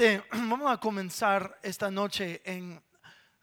[0.32, 2.82] Vamos a comenzar esta noche en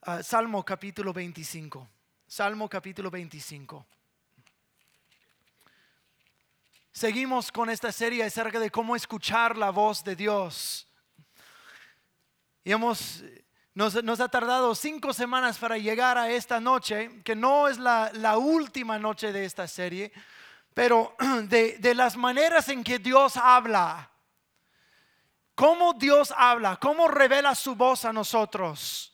[0.01, 1.87] ah, Salmo capítulo 25.
[2.25, 3.85] Salmo capítulo 25.
[6.91, 10.87] Seguimos con esta serie acerca de cómo escuchar la voz de Dios.
[12.63, 13.23] Y hemos,
[13.75, 18.97] nos, ha tardado cinco semanas para llegar a esta noche, que no es la, última
[18.97, 20.11] noche de esta serie,
[20.73, 24.09] pero de las maneras en que Dios habla
[25.57, 29.11] cómo Dios habla, cómo revela su voz a nosotros.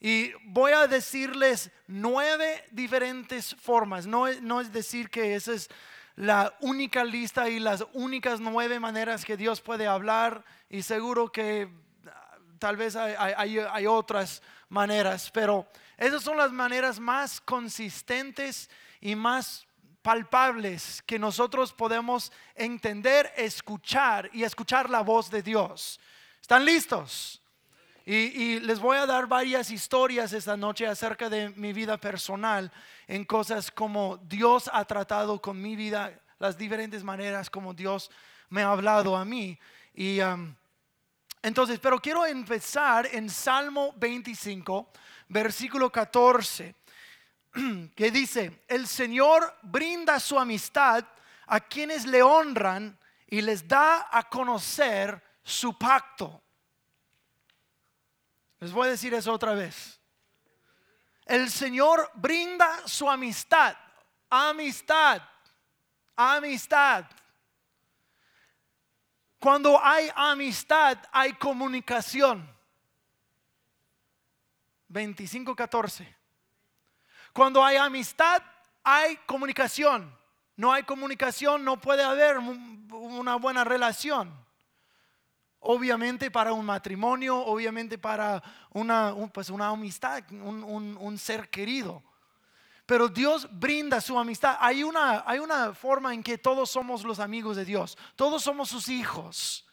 [0.00, 4.04] Y voy a decirles nueve diferentes formas.
[4.04, 5.68] No, es decir que esa es
[6.16, 10.44] la única lista y las únicas nueve maneras que Dios puede hablar.
[10.68, 11.68] Y seguro que
[12.04, 18.68] ah, tal vez hay otras maneras, pero esas son las maneras más consistentes
[19.00, 19.68] y más
[20.02, 26.00] palpables que nosotros podemos entender, escuchar y escuchar la voz de Dios.
[26.40, 27.40] ¿Están listos?
[28.06, 32.72] Y, les voy a dar varias historias esta noche acerca de mi vida personal,
[33.06, 38.10] en cosas como Dios ha tratado con mi vida, las diferentes maneras como Dios
[38.48, 39.56] me ha hablado a mí.
[39.94, 40.54] Y um,
[41.42, 44.90] entonces, pero quiero empezar en Salmo 25,
[45.28, 46.74] versículo 14.
[47.96, 51.04] que dice, el Señor brinda su amistad
[51.46, 56.42] a quienes le honran y les da a conocer su pacto.
[58.60, 60.00] Les voy a decir eso otra vez.
[61.24, 63.76] El Señor brinda su amistad,
[64.28, 65.22] amistad,
[66.16, 67.06] amistad.
[69.38, 72.48] Cuando hay amistad, hay comunicación.
[74.90, 76.19] 25-14.
[77.32, 78.42] Cuando hay amistad,
[78.82, 80.18] hay comunicación.
[80.56, 84.30] No hay comunicación, no puede haber una buena relación.
[85.60, 88.42] Obviamente para un matrimonio, obviamente para
[88.72, 92.02] una, pues amistad, un, ser querido.
[92.84, 94.58] Pero Dios brinda su amistad.
[94.60, 97.96] Hay una, hay una forma en que todos somos los amigos de Dios.
[98.16, 99.66] Todos somos sus hijos.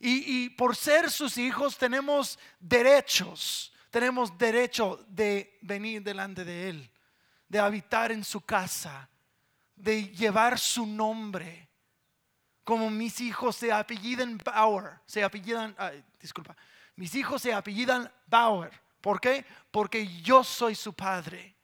[0.00, 6.90] y por ser sus hijos tenemos derechos tenemos derecho de venir delante de Él,
[7.48, 9.08] de habitar en su casa,
[9.76, 11.68] de llevar su nombre.
[12.64, 15.76] Como mis hijos se apellidan Bauer, se apellidan,
[16.20, 16.56] disculpa,
[16.96, 18.72] mis hijos se apellidan Bauer.
[19.00, 19.46] ¿Por qué?
[19.70, 21.54] Porque yo soy su padre.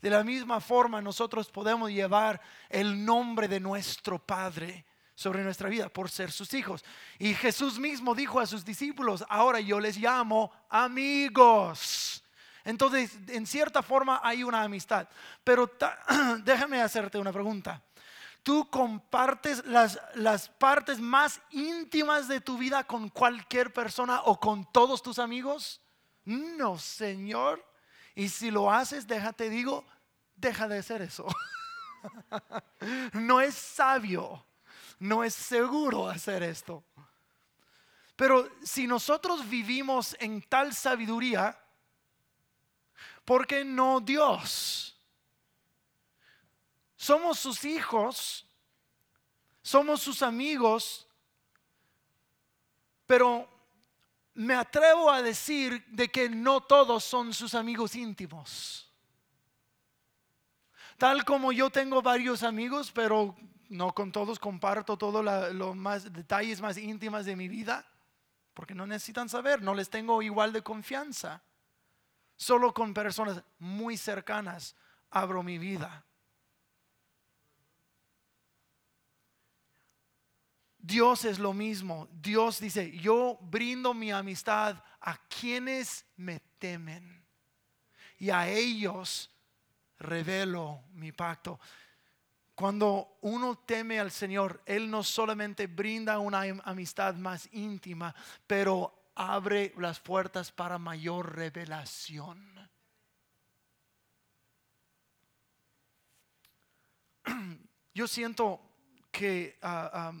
[0.00, 5.88] De la misma forma nosotros podemos llevar el nombre de nuestro Padre sobre nuestra vida
[5.88, 6.84] por ser sus hijos.
[7.18, 12.22] Y Jesús mismo dijo a sus discípulos, ahora yo les llamo amigos.
[12.64, 15.08] Entonces, en cierta forma hay una amistad.
[15.44, 15.70] Pero
[16.44, 17.82] déjame hacerte una pregunta.
[18.42, 24.70] ¿Tú compartes las, las partes más íntimas de tu vida con cualquier persona o con
[24.70, 25.80] todos tus amigos?
[26.24, 27.64] No, Señor.
[28.14, 29.84] Y si lo haces, déjate digo,
[30.36, 31.26] deja de hacer eso.
[33.14, 34.44] no es sabio
[35.04, 36.82] no es seguro hacer esto.
[38.16, 41.58] Pero si nosotros vivimos en tal sabiduría,
[43.24, 44.98] ¿por qué no Dios?
[46.96, 48.46] Somos sus hijos,
[49.60, 51.06] somos sus amigos,
[53.06, 53.46] pero
[54.32, 58.90] me atrevo a decir de que no todos son sus amigos íntimos.
[60.98, 63.34] Tal como yo tengo varios amigos, pero
[63.68, 65.24] no con todos comparto todos
[65.54, 67.86] los más detalles más íntimas de mi vida,
[68.54, 71.42] porque no necesitan saber, no les tengo igual de confianza.
[72.36, 74.76] Solo con personas muy cercanas
[75.10, 76.04] abro mi vida.
[80.78, 82.08] Dios es lo mismo.
[82.12, 87.24] Dios dice, yo brindo mi amistad a quienes me temen
[88.18, 89.33] y a ellos
[89.98, 91.58] revelo mi pacto.
[92.54, 98.14] Cuando uno teme al Señor, Él no solamente brinda una amistad más íntima,
[98.46, 102.70] pero abre las puertas para mayor revelación.
[107.94, 108.60] Yo siento
[109.10, 110.12] que, ah,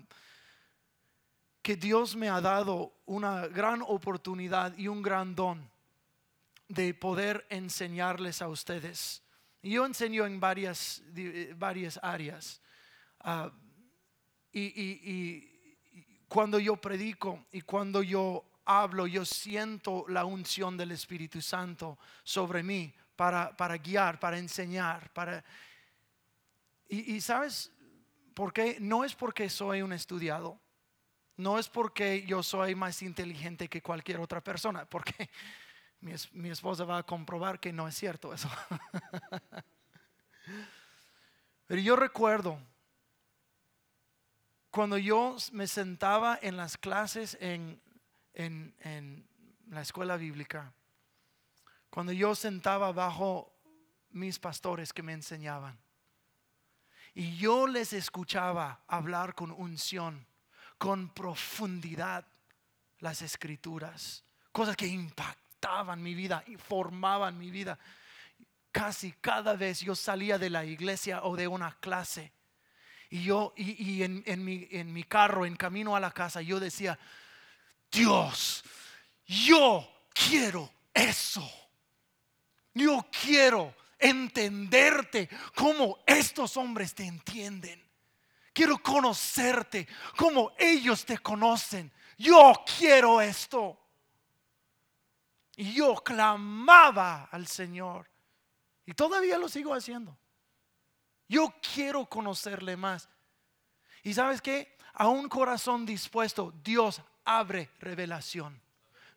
[1.62, 5.70] que Dios me ha dado una gran oportunidad y un gran don
[6.68, 9.23] de poder enseñarles a ustedes
[9.70, 12.60] yo enseño en varias, eh, varias áreas.
[13.20, 13.50] Ah,
[14.52, 15.50] y,
[16.28, 22.62] cuando yo predico y cuando yo hablo, yo siento la unción del Espíritu Santo sobre
[22.62, 25.10] mí para, para guiar, para enseñar.
[25.12, 25.44] Para...
[26.88, 27.72] Y, y, sabes
[28.34, 28.78] por qué?
[28.80, 30.60] No es porque soy un estudiado.
[31.36, 35.30] No es porque yo soy más inteligente que cualquier otra persona, porque
[36.04, 38.50] mi, esposa va a comprobar que no es cierto eso.
[41.66, 42.58] Pero yo recuerdo
[44.70, 47.80] cuando yo me sentaba en las clases en,
[48.34, 49.26] en,
[49.68, 50.74] la escuela bíblica,
[51.88, 53.52] cuando yo sentaba bajo
[54.10, 55.78] mis pastores que me enseñaban,
[57.14, 60.26] y yo les escuchaba hablar con unción,
[60.76, 62.26] con profundidad
[62.98, 64.86] las escrituras, cosas que
[65.96, 67.78] mi vida y formaban mi vida.
[68.72, 72.32] Casi cada vez yo salía de la iglesia o de una clase
[73.10, 76.98] y yo y, en, mi, en mi carro, en camino a la casa, yo decía,
[77.90, 78.64] Dios,
[79.26, 81.48] yo quiero eso.
[82.72, 87.80] Yo quiero entenderte como estos hombres te entienden.
[88.52, 89.86] Quiero conocerte
[90.16, 91.92] como ellos te conocen.
[92.18, 93.78] Yo quiero esto.
[95.56, 98.08] Y yo clamaba al Señor.
[98.86, 100.16] Y todavía lo sigo haciendo.
[101.28, 103.08] Yo quiero conocerle más.
[104.02, 104.76] Y sabes qué?
[104.92, 108.60] A un corazón dispuesto, Dios abre revelación.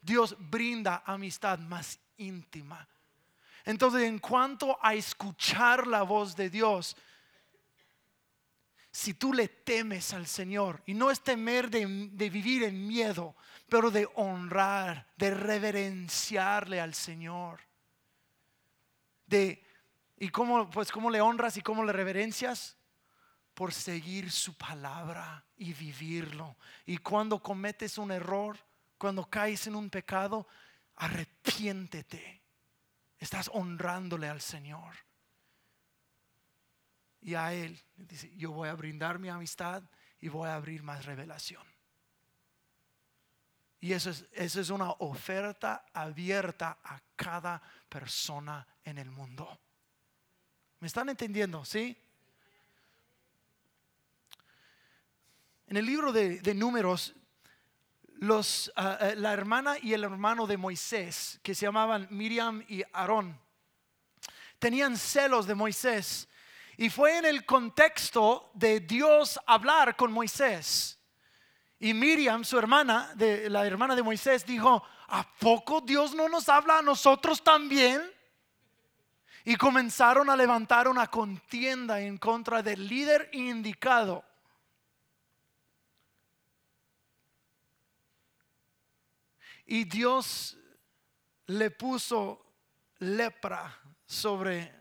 [0.02, 2.88] Dios brinda amistad más íntima.
[3.66, 6.96] Entonces, en cuanto a escuchar la voz de Dios,
[8.92, 11.86] si tú le temes al Señor, y no es temer de,
[12.30, 13.36] vivir en miedo,
[13.70, 17.62] pero de honrar, de reverenciarle al Señor,
[19.26, 19.64] de,
[20.18, 22.78] ¿y cómo, pues, cómo le honras y cómo le reverencias?
[23.54, 26.58] Por seguir su palabra y vivirlo.
[26.86, 28.58] Y cuando cometes un error,
[28.98, 30.48] cuando caes en un pecado,
[30.96, 32.38] arrepiéntete
[33.20, 34.94] Estás honrándole al Señor.
[37.22, 39.84] Y a Él dice, yo voy a brindar mi amistad
[40.20, 41.64] y voy a abrir más revelación.
[43.80, 49.60] Y eso es, es una oferta abierta a cada persona en el mundo.
[50.80, 51.64] ¿Me están entendiendo?
[51.64, 51.96] ¿Sí?
[55.68, 57.14] En el libro de, de números
[58.20, 62.84] los, ah, eh, la hermana y el hermano de Moisés, que se llamaban Miriam y
[62.94, 63.40] Aarón,
[64.60, 66.28] tenían celos de Moisés.
[66.78, 70.97] Y fue en el contexto de Dios hablar con Moisés.
[71.80, 76.50] Y Miriam, su hermana, de, la hermana de Moisés, dijo, ¿a poco Dios no nos
[76.50, 78.02] habla a nosotros también?
[79.46, 84.24] Y comenzaron a levantar una contienda en contra del líder indicado
[89.68, 90.58] Y Dios
[91.48, 92.42] le puso
[93.00, 94.74] lepra sobre,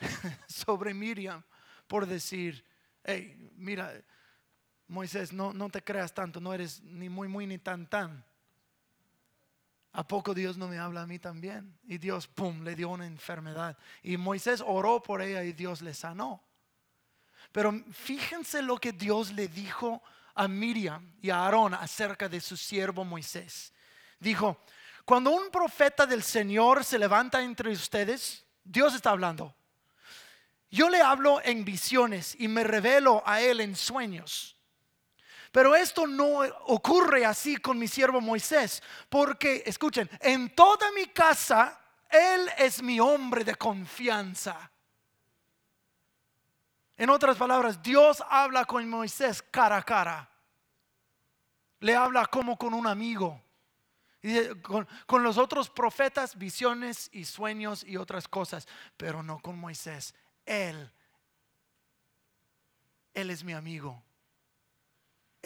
[0.48, 1.42] sobre Miriam
[1.86, 2.64] por decir,
[3.04, 3.92] hey, mira,
[4.88, 8.24] Moisés, no, no te creas tanto, no eres ni muy, muy, ni tan, tan.
[9.92, 11.78] ¿A poco Dios no me habla a mí también?
[11.86, 13.78] Y Dios, pum, le dio una enfermedad.
[14.02, 16.42] Y Moisés oró por ella y Dios le sanó.
[17.52, 20.02] Pero fíjense lo que Dios le dijo
[20.34, 23.72] a Miriam y a Aarón acerca de su siervo Moisés
[24.18, 24.62] dijo,
[25.04, 29.54] cuando un profeta del Señor se levanta entre ustedes, Dios está hablando.
[30.70, 34.55] Yo le hablo en visiones y me revelo a él en sueños.
[35.56, 41.80] Pero esto no ocurre así con mi siervo Moisés, porque, escuchen, en toda mi casa,
[42.10, 44.70] él es mi hombre de confianza.
[46.94, 50.28] En otras palabras, Dios habla con Moisés cara a cara.
[51.80, 53.42] Le habla como con un amigo
[55.06, 60.14] con, los otros profetas, visiones y sueños y otras cosas, pero no con Moisés.
[60.44, 60.92] Él,
[63.14, 64.02] Él es mi amigo.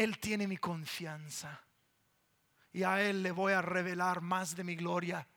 [0.01, 1.61] Él tiene mi confianza.
[2.73, 5.29] Y a Él le voy a revelar más de mi gloria,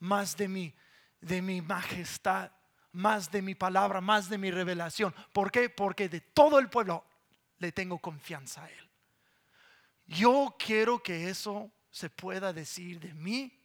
[0.00, 0.74] más de mi,
[1.20, 2.50] de mi majestad,
[2.90, 5.14] más de mi palabra, más de mi revelación.
[5.32, 5.70] ¿Por qué?
[5.70, 7.04] Porque de todo el pueblo
[7.58, 8.90] le tengo confianza a Él.
[10.06, 13.56] Yo quiero que eso se pueda decir de mí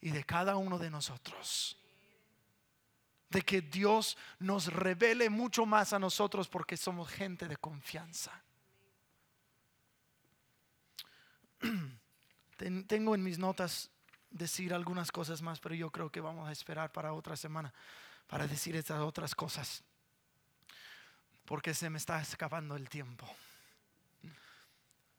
[0.00, 1.80] y de cada uno de nosotros.
[3.30, 8.42] De que Dios nos revele mucho más a nosotros porque somos gente de confianza.
[12.86, 13.90] Tengo en mis notas
[14.30, 17.72] decir algunas cosas más, pero yo creo que vamos a esperar para otra semana
[18.26, 19.82] para decir estas otras cosas.
[21.44, 23.28] Porque se me está escapando el tiempo.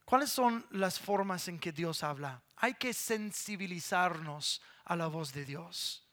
[0.03, 2.41] ¿Cuáles son las formas en que Dios habla?
[2.57, 6.05] Hay que sensibilizarnos a la voz de Dios.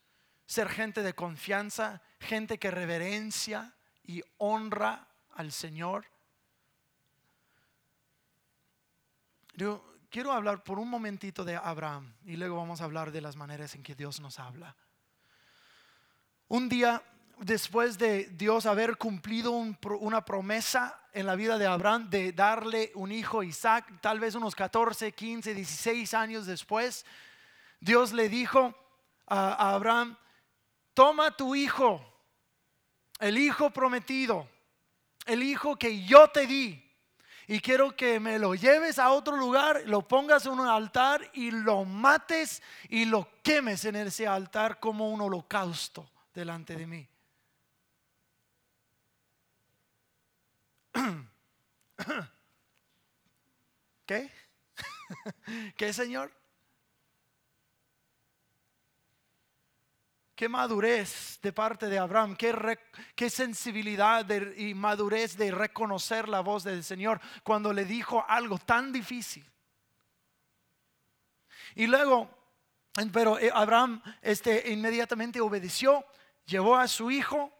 [0.47, 6.07] Ser gente de confianza, gente que reverencia y honra al Señor.
[10.14, 13.75] Quiero hablar por un momentito de Abraham y luego vamos a hablar de las maneras
[13.75, 14.76] en que Dios nos habla.
[16.47, 17.02] Un día
[17.40, 23.11] después de Dios haber cumplido una promesa en la vida de Abraham de darle un
[23.11, 27.04] hijo Isaac, tal vez unos 14, 15, 16 años después,
[27.80, 28.73] Dios le dijo
[29.26, 30.16] a Abraham,
[30.94, 32.00] toma tu hijo,
[33.18, 34.49] el hijo prometido,
[35.26, 36.84] el hijo que yo te di,
[37.47, 41.51] y quiero que me lo lleves a otro lugar, lo pongas en un altar y
[41.51, 47.07] lo mates y lo quemes en ese altar como un holocausto delante de mí.
[54.07, 54.31] ¿Qué?
[55.77, 56.33] ¿Qué, Señor?
[60.35, 66.83] Qué madurez de parte de Abraham, qué, sensibilidad y madurez de reconocer la voz del
[66.83, 69.49] Señor cuando le dijo algo tan difícil.
[71.76, 72.29] Y luego,
[73.12, 76.05] pero eh, Abraham este, inmediatamente obedeció,
[76.47, 77.53] llevó a su hijo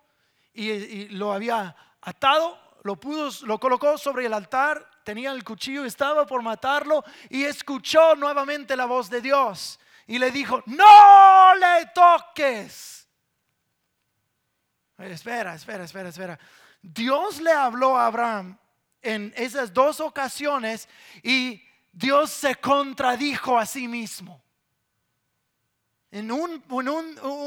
[0.53, 6.27] y, lo había atado, lo, pudo, lo colocó sobre el altar, tenía el cuchillo, estaba
[6.27, 13.09] por matarlo y escuchó nuevamente la voz de Dios y le dijo, no le toques.
[14.99, 16.39] Espera, espera, espera, espera.
[16.81, 18.59] Dios le habló a Abraham
[19.03, 20.89] en esas dos ocasiones
[21.23, 24.43] y Dios se contradijo a sí mismo.
[26.11, 26.63] En un,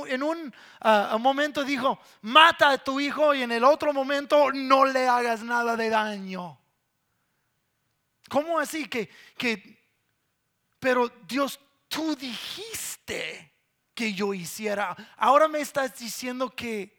[0.07, 4.83] en un, ah, momento dijo, mata a tu hijo y en el otro momento no
[4.83, 6.59] le hagas nada de daño.
[8.27, 9.77] ¿Cómo así que, que
[10.79, 13.53] pero Dios tú dijiste
[13.93, 14.95] que yo hiciera.
[15.17, 16.97] Ahora me estás diciendo que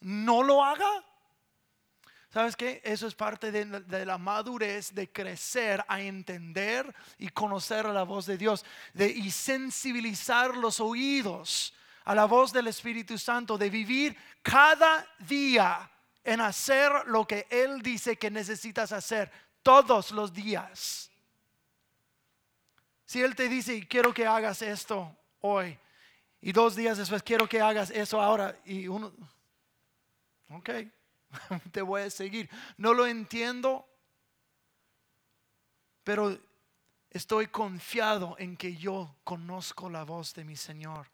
[0.00, 1.04] no lo haga.
[2.32, 2.80] ¿Sabes qué?
[2.84, 8.38] Eso es parte de, la madurez de crecer a entender y conocer la voz de
[8.38, 8.64] Dios
[8.94, 11.74] de, y sensibilizar los oídos
[12.04, 15.90] a la voz del Espíritu Santo, de vivir cada día
[16.22, 19.30] en hacer lo que Él dice que necesitas hacer
[19.62, 21.09] todos los días.
[23.10, 25.76] Si Él te dice, quiero que hagas esto hoy,
[26.40, 29.12] y dos días después quiero que hagas eso ahora, y uno,
[30.48, 30.70] ok,
[31.72, 32.48] te voy a seguir.
[32.76, 33.84] No lo entiendo,
[36.04, 36.38] pero
[37.10, 41.08] estoy confiado en que yo conozco la voz de mi Señor.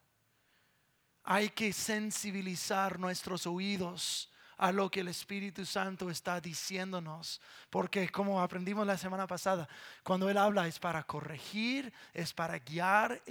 [1.23, 7.41] Hay que sensibilizar nuestros oídos a lo que el Espíritu Santo está diciéndonos.
[7.71, 9.69] Porque como aprendimos la semana pasada,
[10.03, 13.23] cuando Él habla es para corregir, es para guiar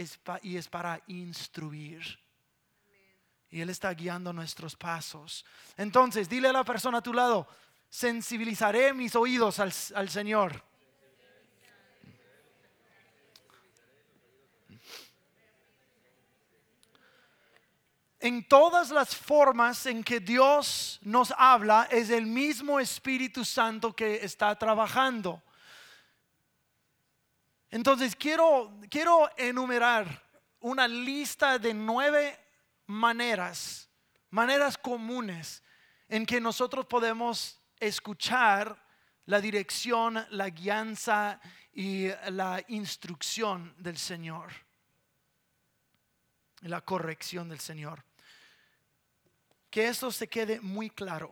[0.42, 2.20] y es para instruir.
[3.50, 5.46] Y Él está guiando nuestros pasos.
[5.78, 7.48] Entonces, dile a la persona a tu lado,
[7.90, 10.64] sensibilizaré mis oídos al, al Señor.
[18.26, 24.16] En todas las formas en que Dios nos habla es el mismo Espíritu Santo que
[24.26, 25.44] está trabajando.
[27.70, 30.24] Entonces quiero, quiero enumerar
[30.62, 32.36] una lista de nueve
[32.88, 33.88] maneras,
[34.32, 35.62] maneras comunes
[36.10, 38.76] en que nosotros podemos escuchar
[39.26, 41.40] la dirección, la guianza
[41.72, 44.52] y la instrucción del Señor,
[46.62, 48.04] la corrección del Señor
[49.76, 51.30] que esto se quede muy claro.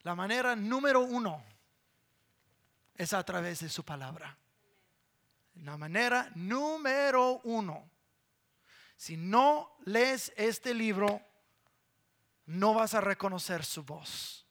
[0.00, 1.44] La manera número uno
[2.94, 4.34] es a través de su palabra.
[5.56, 7.90] La manera número uno.
[8.96, 11.20] Si no lees este libro,
[12.46, 14.46] no vas a reconocer su voz.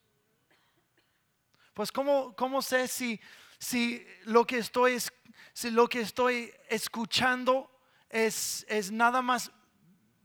[1.73, 3.19] Pues ¿cómo, cómo sé si,
[3.57, 4.99] si, lo que estoy,
[5.51, 7.71] si lo que estoy escuchando
[8.07, 9.51] es, es nada más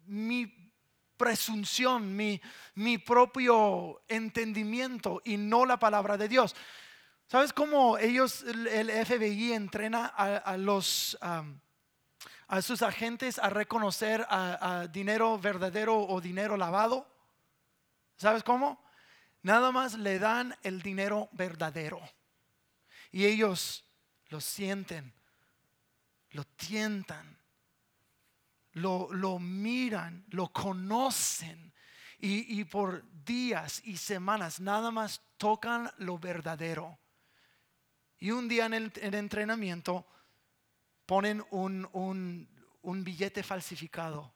[0.04, 0.61] mi
[1.22, 2.40] presunción, mi,
[2.74, 6.56] mi propio entendimiento y no la palabra de Dios.
[7.28, 15.38] ¿Sabes cómo ellos, el FBI entrena a, los, a sus agentes a reconocer a, dinero
[15.38, 17.06] verdadero o dinero lavado?
[18.16, 18.84] ¿Sabes cómo?
[19.42, 22.00] Nada más le dan el dinero verdadero.
[23.12, 23.84] Y ellos
[24.28, 25.14] lo sienten,
[26.32, 27.38] lo tientan
[28.74, 31.72] lo, miran, lo conocen
[32.18, 36.98] y, por días y semanas nada más tocan lo verdadero.
[38.18, 40.06] Y un día en el, entrenamiento
[41.06, 44.32] ponen un, un billete falsificado.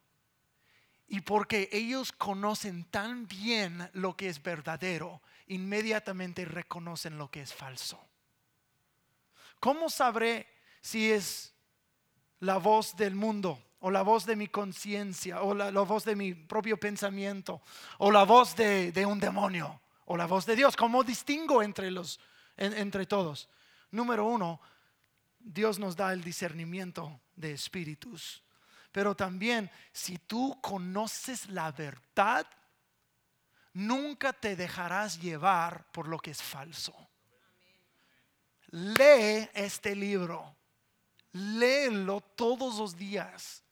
[1.08, 7.54] Y porque ellos conocen tan bien lo que es verdadero, inmediatamente reconocen lo que es
[7.54, 8.04] falso.
[9.60, 10.48] ¿Cómo sabré
[10.80, 11.54] si es
[12.40, 13.62] la voz del mundo?
[13.86, 17.62] O la voz de mi conciencia, o la, voz de mi propio pensamiento,
[17.98, 20.74] o la voz de, un demonio, o la voz de Dios.
[20.74, 22.18] ¿Cómo distingo entre, los,
[22.56, 23.48] entre todos?
[23.92, 24.60] Número uno,
[25.38, 28.42] Dios nos da el discernimiento de espíritus.
[28.90, 32.44] Pero también, si tú conoces la verdad,
[33.72, 36.92] nunca te dejarás llevar por lo que es falso.
[38.72, 40.56] Lee este libro,
[41.30, 43.62] léelo todos los días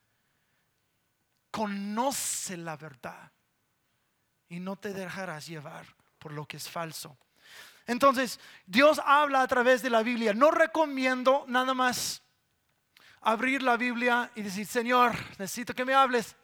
[1.55, 3.31] conoce la verdad
[4.49, 5.87] y no te dejarás llevar
[6.19, 7.17] por lo que es falso.
[7.87, 10.35] Entonces, Dios habla a través de la Biblia.
[10.35, 12.25] No recomiendo nada más
[13.21, 16.35] abrir la Biblia y decir, Señor, necesito que me hables.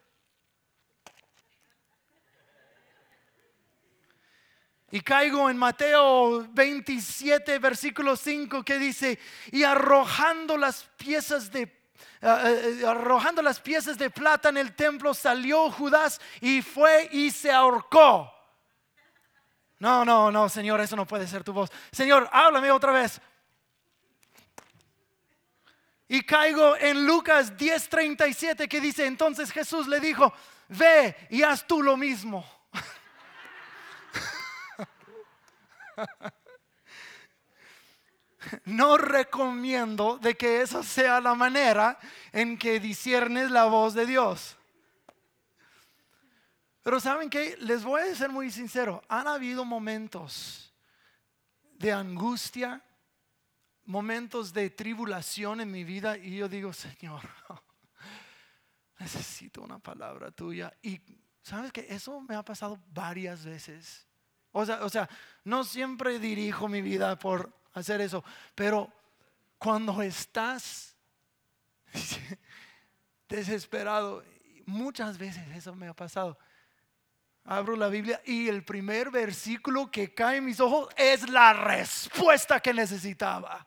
[4.92, 9.18] Y caigo en Mateo 27, versículo 5, que dice,
[9.50, 11.79] y arrojando las piezas de
[12.20, 18.32] arrojando las piezas de plata en el templo, salió Judas y fue y se ahorcó.
[19.78, 21.70] No, no, no, Señor, eso no puede ser tu voz.
[21.90, 23.20] Señor, háblame otra vez.
[26.06, 30.32] Y caigo en Lucas 10:37 que dice, entonces Jesús le dijo,
[30.68, 32.44] ve y haz tú lo mismo.
[38.64, 41.98] no recomiendo de que esa sea la manera
[42.32, 44.56] en que disiernes la voz de Dios.
[46.82, 50.72] Pero saben que les voy a ser muy sincero, han habido momentos
[51.78, 52.82] de angustia,
[53.84, 57.22] momentos de tribulación en mi vida y yo digo, Señor,
[58.98, 60.72] necesito una palabra tuya.
[60.82, 61.00] Y
[61.42, 64.06] sabes que eso me ha pasado varias veces.
[64.52, 65.08] O sea, o sea,
[65.44, 68.24] no siempre dirijo mi vida por hacer eso.
[68.54, 68.92] Pero
[69.58, 70.94] cuando estás
[73.28, 74.24] desesperado,
[74.66, 76.38] muchas veces eso me ha pasado.
[77.44, 82.60] Abro la Biblia y el primer versículo que cae en mis ojos es la respuesta
[82.60, 83.66] que necesitaba.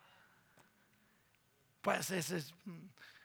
[1.81, 2.37] Pues eso,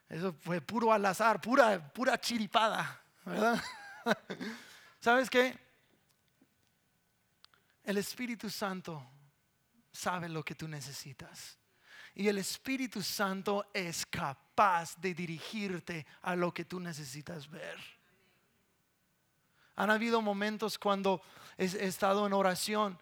[0.09, 3.63] eso fue puro al azar, pura, pura chiripada, ¿verdad?
[5.01, 5.57] ¿Sabes qué?
[7.85, 9.07] El Espíritu Santo
[9.99, 11.59] sabe lo que tú necesitas.
[12.15, 17.77] Y el Espíritu Santo es capaz de dirigirte a lo que tú necesitas ver.
[19.77, 21.21] Han habido momentos cuando
[21.57, 22.99] he, estado en oración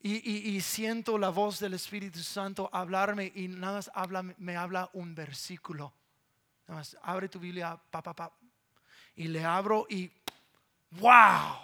[0.00, 5.14] y, siento la voz del Espíritu Santo hablarme y nada más habla, me habla un
[5.14, 5.92] versículo.
[6.66, 8.32] Nada más abre tu Biblia, pa, pa, pa,
[9.14, 10.10] y le abro y
[10.90, 11.56] wow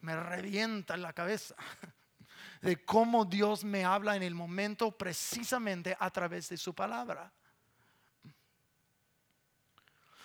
[0.00, 1.54] me revienta en la cabeza
[2.62, 7.32] de cómo Dios me habla en el momento precisamente a través de su palabra.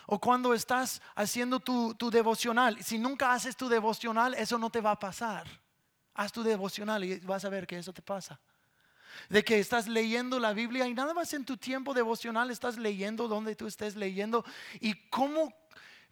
[0.06, 4.92] O cuando estás haciendo tu, devocional, si nunca haces tu devocional, eso no te va
[4.92, 5.48] a pasar.
[6.14, 8.40] Haz tu devocional y vas a ver que eso te pasa.
[9.30, 13.28] De que estás leyendo la Biblia y nada más en tu tiempo devocional estás leyendo
[13.28, 14.44] donde tú estés leyendo
[14.80, 15.54] y cómo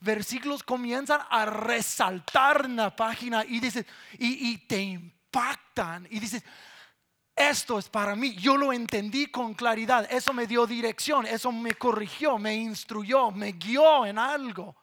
[0.02, 3.86] versículos comienzan a resaltar en la página y dices,
[4.18, 6.44] y, te impactan y dices,
[7.36, 11.74] esto es para mí, yo lo entendí con claridad, eso me dio dirección, eso me
[11.76, 14.76] corrigió, me instruyó, me guió en algo.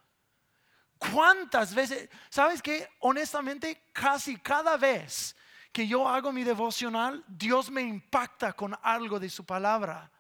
[0.99, 2.09] ¿Cuántas veces?
[2.29, 5.37] ¿Sabes que Honestamente, casi cada vez
[5.73, 10.11] que yo hago mi devocional, Dios me impacta con algo de su palabra.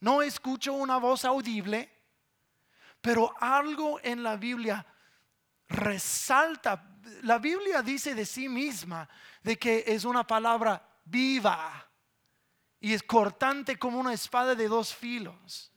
[0.00, 1.99] No escucho una voz audible,
[3.00, 4.84] pero algo en la Biblia
[5.68, 6.96] resalta.
[7.22, 9.08] La Biblia dice de sí misma
[9.42, 11.88] de que es una palabra viva
[12.80, 15.70] y es cortante como una espada de dos filos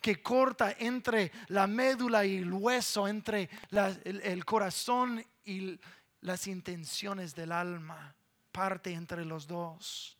[0.00, 5.78] que corta entre la médula y el hueso, entre el, corazón y
[6.22, 8.14] las intenciones del alma,
[8.50, 10.16] parte entre los dos.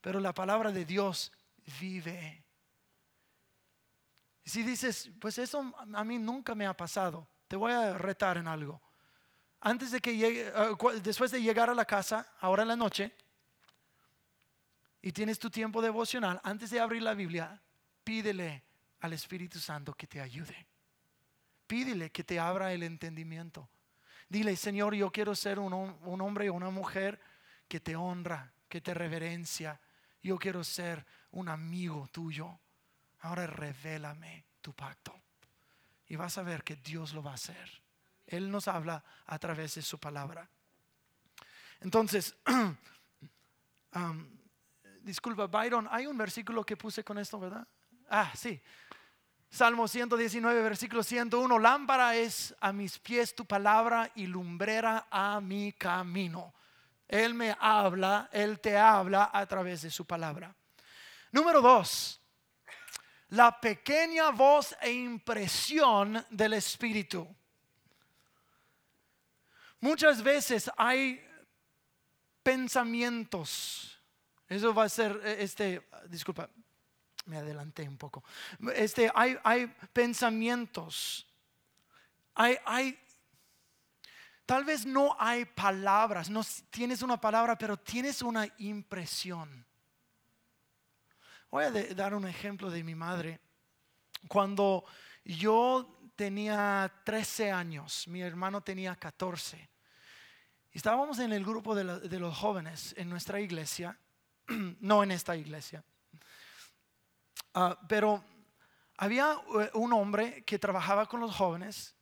[0.00, 1.32] Pero la palabra de Dios
[1.80, 2.43] vive
[4.44, 8.46] si dices, pues eso a mí nunca me ha pasado, te voy a retar en
[8.46, 8.80] algo.
[9.60, 13.14] Antes de que llegue, ah, después de llegar a la casa, ahora en la noche,
[15.00, 17.60] y tienes tu tiempo devocional, antes de abrir la Biblia,
[18.04, 18.62] pídele
[19.00, 20.66] al Espíritu Santo que te ayude.
[21.66, 23.68] Pídele que te abra el entendimiento.
[24.28, 27.20] Dile, Señor, yo quiero ser un, un hombre o una mujer
[27.68, 29.80] que te honra, que te reverencia.
[30.22, 32.58] Yo quiero ser un amigo tuyo.
[33.24, 35.18] Ahora revélame tu pacto.
[36.08, 37.82] Y vas a ver que Dios lo va a hacer.
[38.26, 40.48] Él nos habla a través de su palabra.
[41.80, 42.36] Entonces,
[45.00, 47.66] disculpa, Byron, hay un versículo que puse con esto, ¿verdad?
[48.10, 48.60] Ah, sí.
[49.48, 51.58] Salmo 119, versículo 101.
[51.58, 56.52] Lámpara es a mis pies tu palabra y lumbrera a mi camino.
[57.08, 60.54] Él me habla, Él te habla a través de su palabra.
[61.32, 62.20] Número dos,
[63.34, 67.26] la pequeña voz e impresión del Espíritu.
[69.80, 71.20] Muchas veces hay
[72.42, 74.00] pensamientos.
[74.48, 76.48] Eso va a ser, eh, este, disculpa,
[77.26, 78.22] me adelanté un poco.
[78.74, 81.26] Este, hay, hay pensamientos.
[82.34, 82.98] Hay, hay,
[84.46, 89.66] tal vez no hay palabras, no tienes una palabra, pero tienes una impresión.
[91.54, 93.38] Voy a dar un ejemplo de mi madre.
[94.26, 94.84] Cuando
[95.24, 99.70] yo tenía 13 años, mi hermano tenía 14.
[100.72, 103.96] Estábamos en el grupo de, los jóvenes en nuestra iglesia,
[104.80, 105.84] no en esta iglesia,
[107.54, 108.24] ah, pero
[108.96, 111.94] había eh, un hombre que trabajaba con los jóvenes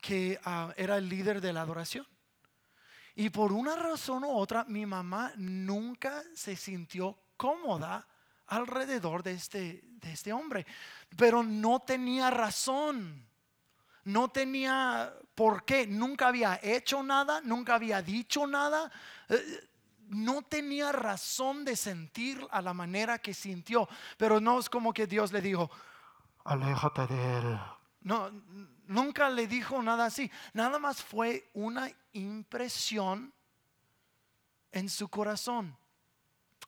[0.00, 2.06] que ah, era el líder de la adoración.
[3.16, 8.06] Y por una razón u otra, mi mamá nunca se sintió cómoda
[8.56, 10.66] alrededor de este, de este hombre,
[11.16, 13.26] pero no tenía razón
[14.04, 18.90] no tenía por qué, nunca había hecho nada, nunca había dicho nada,
[19.28, 19.68] eh,
[20.08, 25.06] no tenía razón de sentir a la manera que sintió, pero no es como que
[25.06, 25.70] Dios le dijo,
[26.44, 27.60] aléjate de él.
[28.00, 28.30] No,
[28.88, 33.32] nunca le dijo nada así, nada más fue una impresión
[34.72, 35.76] en su corazón.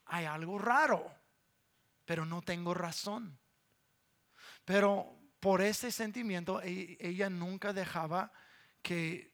[0.06, 1.10] Hay algo raro,
[2.04, 3.38] pero no tengo razón.
[4.64, 8.32] Pero por ese sentimiento e, ella nunca dejaba
[8.82, 9.32] que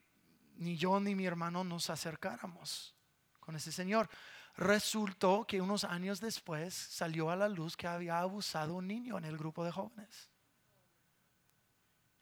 [0.56, 2.94] ni yo ni mi hermano nos acercáramos
[3.38, 4.08] con ese señor.
[4.56, 9.24] Resultó que unos años después salió a la luz que había abusado un niño en
[9.24, 10.30] el grupo de jóvenes.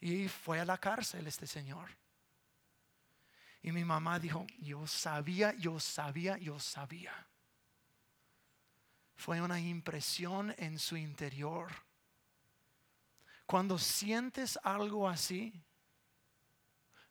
[0.00, 1.90] Y fue a la cárcel este señor.
[3.62, 7.27] Y mi mamá dijo, yo sabía, yo sabía, yo sabía.
[9.18, 11.70] Fue una impresión en su interior
[13.48, 15.64] cuando sientes algo así,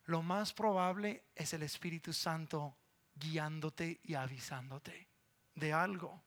[0.06, 2.78] lo más probable es el Espíritu Santo
[3.15, 5.10] guiándote y avisándote
[5.56, 6.22] de algo.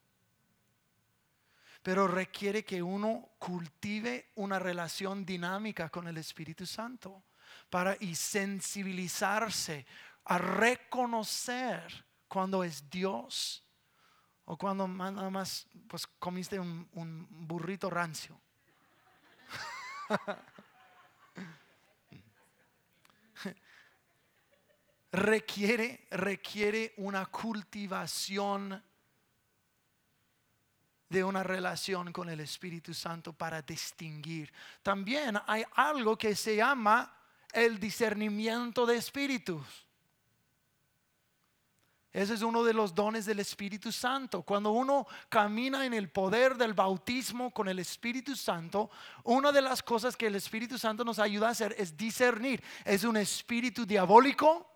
[1.81, 7.23] Pero requiere que uno cultive una relación dinámica con el Espíritu Santo
[7.71, 9.87] para y sensibilizarse
[10.25, 13.65] a reconocer cuando es Dios
[14.51, 16.89] o cuando nada más pues comiste un,
[17.31, 18.37] burrito rancio.
[25.13, 28.83] requiere, requiere una cultivación
[31.09, 34.53] de una relación con el Espíritu Santo para distinguir.
[34.83, 37.17] También hay algo que se llama
[37.53, 39.87] el discernimiento de espíritus.
[42.13, 44.43] Ese es uno de los dones del Espíritu Santo.
[44.43, 48.91] Cuando uno camina en el poder del bautismo con el Espíritu Santo,
[49.23, 52.63] una de las cosas que el Espíritu Santo nos ayuda a hacer es discernir.
[52.85, 54.69] ¿Es un espíritu diabólico?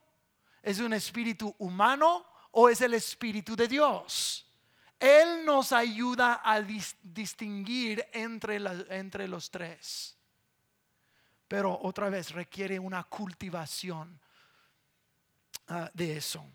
[0.63, 2.25] ¿Es un espíritu humano?
[2.53, 4.47] ¿O es el Espíritu de Dios?
[5.01, 10.17] Él nos ayuda a distinguir entre, entre los tres.
[11.49, 14.21] Pero otra vez requiere una cultivación
[15.67, 16.47] ah, de eso.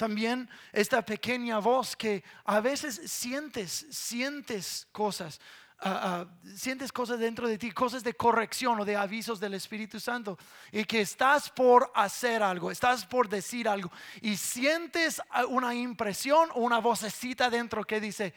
[0.00, 5.38] También esta pequeña voz que a veces sientes, sientes cosas,
[5.78, 10.00] ah, ah, sientes cosas dentro de ti, cosas de corrección o de avisos del Espíritu
[10.00, 10.38] Santo,
[10.72, 16.60] y que estás por hacer algo, estás por decir algo, y sientes una impresión o
[16.60, 18.32] una vocecita dentro que dice,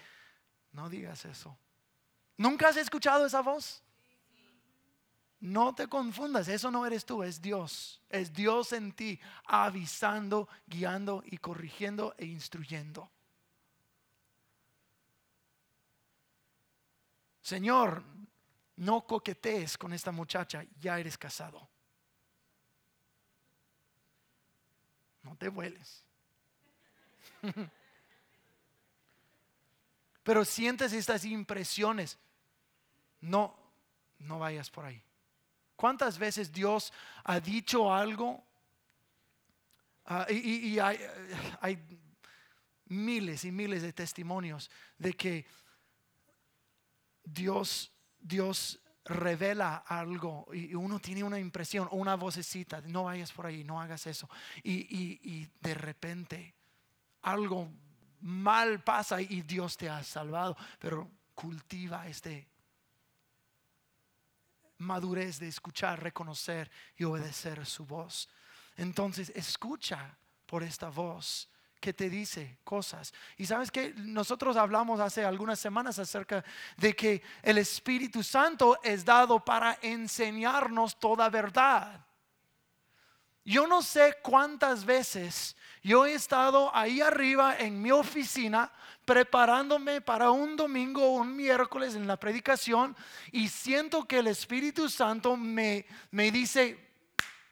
[0.74, 1.58] no digas eso.
[2.36, 3.83] ¿Nunca has escuchado esa voz?
[5.44, 8.02] No te confundas, eso no eres tú, es Dios.
[8.08, 13.12] Es Dios en ti avisando, guiando y corrigiendo e instruyendo.
[17.42, 18.06] Señor,
[18.78, 21.68] no coquetees con esta muchacha, ya eres casado.
[25.24, 26.06] No te vueles.
[30.24, 32.18] Pero sientes estas impresiones.
[33.20, 33.54] No,
[34.20, 35.04] no vayas por ahí.
[35.84, 36.94] ¿Cuántas veces Dios
[37.26, 38.42] ha dicho algo?
[40.06, 40.98] Ah, y, hay,
[42.86, 45.46] miles y miles de testimonios de que
[47.22, 53.66] Dios, Dios revela algo y uno tiene una impresión una vocecita, no vayas por ahí,
[53.66, 54.30] no hagas eso.
[54.64, 56.56] Y, de repente
[57.24, 57.70] algo
[58.22, 62.53] mal pasa y Dios te ha salvado, pero cultiva este
[64.84, 68.30] madurez de escuchar, reconocer y obedecer su voz.
[68.78, 70.16] Entonces, escucha
[70.46, 71.50] por esta voz
[71.84, 73.14] que te dice cosas.
[73.38, 76.44] Y sabes que nosotros hablamos hace algunas semanas acerca
[76.78, 82.06] de que el Espíritu Santo es dado para enseñarnos toda verdad.
[83.46, 88.72] Yo no sé cuántas veces yo he estado ahí arriba en mi oficina
[89.04, 92.96] preparándome para un domingo o un miércoles en la predicación
[93.34, 96.80] y siento que el Espíritu Santo me, me dice,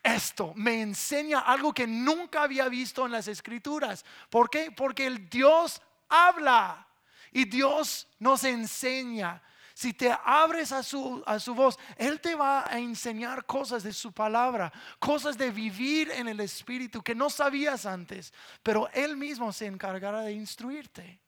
[0.01, 4.05] esto me enseña algo que nunca había visto en las escrituras.
[4.29, 4.71] ¿Por qué?
[4.71, 6.87] Porque el Dios habla
[7.33, 9.41] y Dios nos enseña.
[9.81, 13.91] Si te abres a su, a su voz, Él te va a enseñar cosas de
[13.91, 19.51] su palabra, cosas de vivir en el Espíritu que no sabías antes, pero Él mismo
[19.51, 21.19] se encargará de instruirte.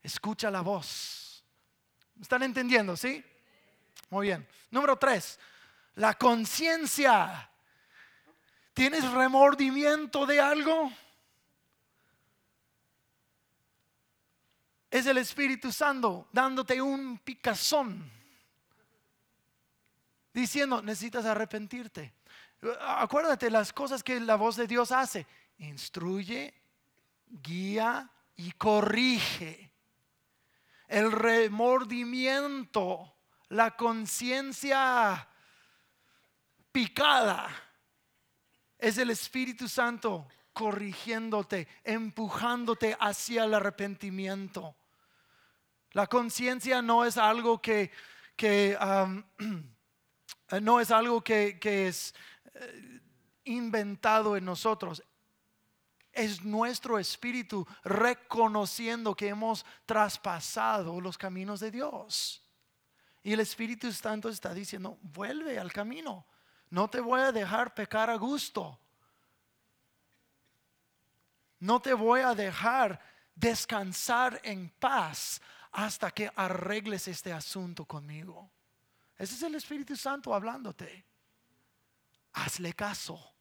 [0.00, 1.42] Escucha la voz.
[2.20, 2.96] ¿Están entendiendo?
[2.96, 3.24] ¿Sí?
[4.08, 4.46] Muy bien.
[4.70, 5.40] Número tres,
[5.96, 7.50] la conciencia.
[8.72, 10.92] ¿Tienes remordimiento de algo?
[14.90, 18.10] Es el Espíritu Santo dándote un picazón,
[20.32, 22.14] diciendo, necesitas arrepentirte.
[22.80, 25.26] Acuérdate las cosas que la voz de Dios hace.
[25.58, 26.54] Instruye,
[27.26, 29.70] guía y corrige.
[30.86, 33.14] El remordimiento,
[33.48, 35.28] la conciencia
[36.72, 37.48] picada,
[38.78, 40.26] es el Espíritu Santo
[40.58, 44.74] corrigiéndote, empujándote hacia el arrepentimiento.
[45.92, 47.92] La conciencia no es algo que,
[50.60, 52.12] no es algo que, es
[52.54, 53.00] eh,
[53.44, 55.00] inventado en nosotros.
[56.12, 62.44] Es nuestro espíritu reconociendo que hemos traspasado los caminos de Dios.
[63.22, 66.26] Y el Espíritu Santo está diciendo, vuelve al camino.
[66.70, 68.80] No te voy a dejar pecar a gusto.
[71.60, 73.00] No te voy a dejar
[73.34, 75.40] descansar en paz
[75.72, 78.50] hasta que arregles este asunto conmigo.
[79.16, 81.04] Ese es el Espíritu Santo hablándote.
[82.34, 83.34] Hazle caso.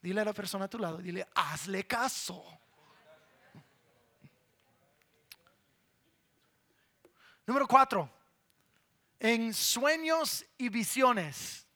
[0.00, 2.44] Dile a la persona a tu lado, dile, hazle caso.
[7.46, 8.10] Número cuatro,
[9.18, 11.66] en sueños y visiones.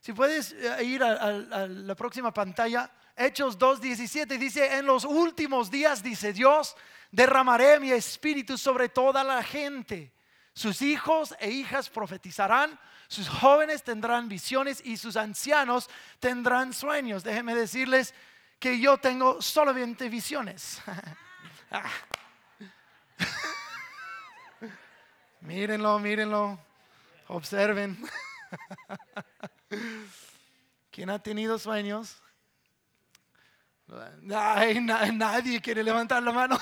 [0.00, 1.32] Si puedes eh, ir a,
[1.66, 6.76] la próxima pantalla, Hechos 2.17 dice, en los últimos días, dice Dios,
[7.10, 10.12] derramaré mi espíritu sobre toda la gente.
[10.52, 15.88] Sus hijos e hijas profetizarán, sus jóvenes tendrán visiones y sus ancianos
[16.20, 17.24] tendrán sueños.
[17.24, 18.12] Déjenme decirles
[18.58, 20.82] que yo tengo solamente visiones.
[25.40, 26.58] mírenlo, mírenlo,
[27.28, 27.96] observen.
[30.90, 32.22] ¿Quién ha tenido sueños?
[34.22, 36.58] Nadie quiere levantar la mano.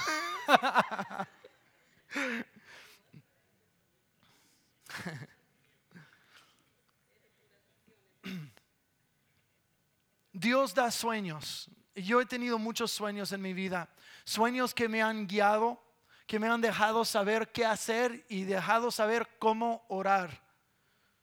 [10.32, 11.70] Dios da sueños.
[11.94, 13.88] Yo he tenido muchos sueños en mi vida.
[14.24, 15.80] Sueños que me han guiado,
[16.26, 20.42] que me han dejado saber qué hacer y dejado saber cómo orar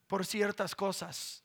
[0.08, 1.44] por ciertas cosas.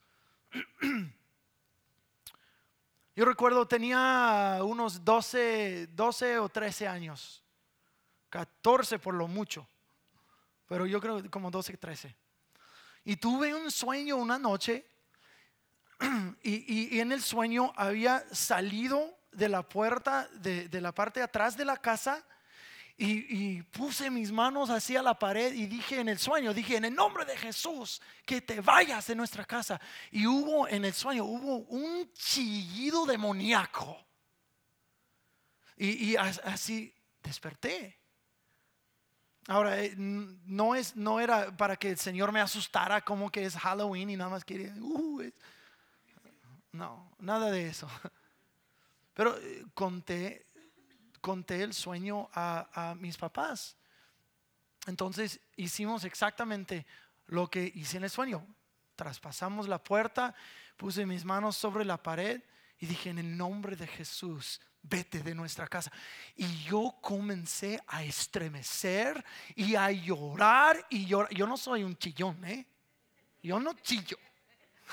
[3.16, 7.42] Yo recuerdo tenía unos 12, 12 o 13 años,
[8.28, 9.66] 14 por lo mucho,
[10.66, 12.14] pero yo creo como 12, 13.
[13.04, 14.86] Y tuve un sueño una noche
[16.42, 21.56] y, en el sueño había salido de la puerta de, de la parte de atrás
[21.56, 22.22] de la casa
[22.98, 26.94] y, puse mis manos hacia la pared y dije en el sueño, dije en el
[26.94, 29.78] nombre de Jesús, que te vayas de nuestra casa.
[30.10, 34.02] Y hubo en el sueño, hubo un chillido demoníaco.
[35.76, 37.98] Y, así desperté.
[39.48, 43.56] Ahora, eh, no, es, no era para que el Señor me asustara como que es
[43.56, 45.22] Halloween y nada más quería, uh,
[46.72, 47.88] no, nada de eso.
[49.14, 50.45] Pero eh, conté
[51.26, 53.76] conté el sueño a, mis papás.
[54.86, 56.86] Entonces hicimos exactamente
[57.26, 58.46] lo que hice en el sueño.
[58.94, 60.36] Traspasamos la puerta,
[60.76, 62.40] puse mis manos sobre la pared
[62.78, 65.90] y dije, en el nombre de Jesús, vete de nuestra casa.
[66.36, 69.24] Y yo comencé a estremecer
[69.56, 71.34] y a llorar y llorar.
[71.34, 72.64] Yo no soy un chillón, ¿eh?
[73.42, 74.16] Yo no chillo.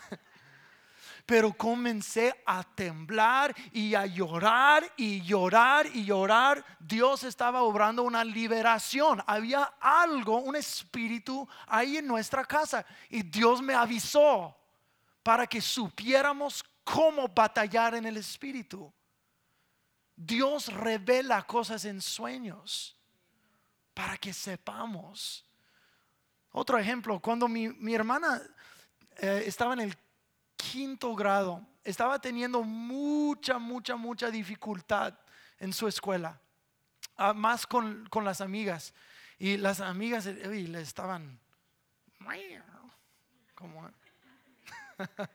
[1.25, 6.63] pero comencé a temblar y a llorar y llorar y llorar.
[6.79, 9.23] Dios estaba obrando una liberación.
[9.25, 12.85] Había algo, un espíritu ahí en nuestra casa.
[13.09, 14.55] Y Dios me avisó
[15.21, 18.91] para que supiéramos cómo batallar en el espíritu.
[20.15, 22.97] Dios revela cosas en sueños
[23.93, 25.45] para que sepamos.
[26.51, 28.41] Otro ejemplo, cuando mi, hermana
[29.17, 29.97] eh, estaba en el
[30.73, 35.13] quinto grado, estaba teniendo mucha, mucha, mucha dificultad
[35.59, 36.41] en su escuela,
[37.15, 38.91] ah, más con, las amigas.
[39.37, 41.39] Y las amigas le estaban
[43.53, 43.87] como...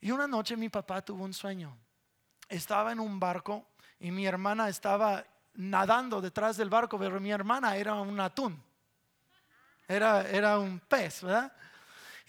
[0.00, 1.76] y una noche mi papá tuvo un sueño.
[2.48, 3.66] Estaba en un barco
[3.98, 8.62] y mi hermana estaba nadando detrás del barco, pero mi hermana era un atún.
[9.88, 11.52] Era, era un pez, ¿verdad?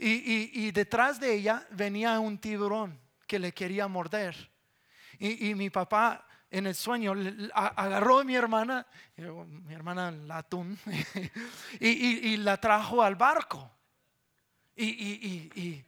[0.01, 4.49] Y, detrás de ella venía un tiburón que le quería morder.
[5.19, 7.13] Y, mi papá en el sueño
[7.53, 10.79] agarró a mi hermana, mi hermana la atún,
[11.79, 13.69] y, la trajo al barco.
[14.75, 15.83] Y,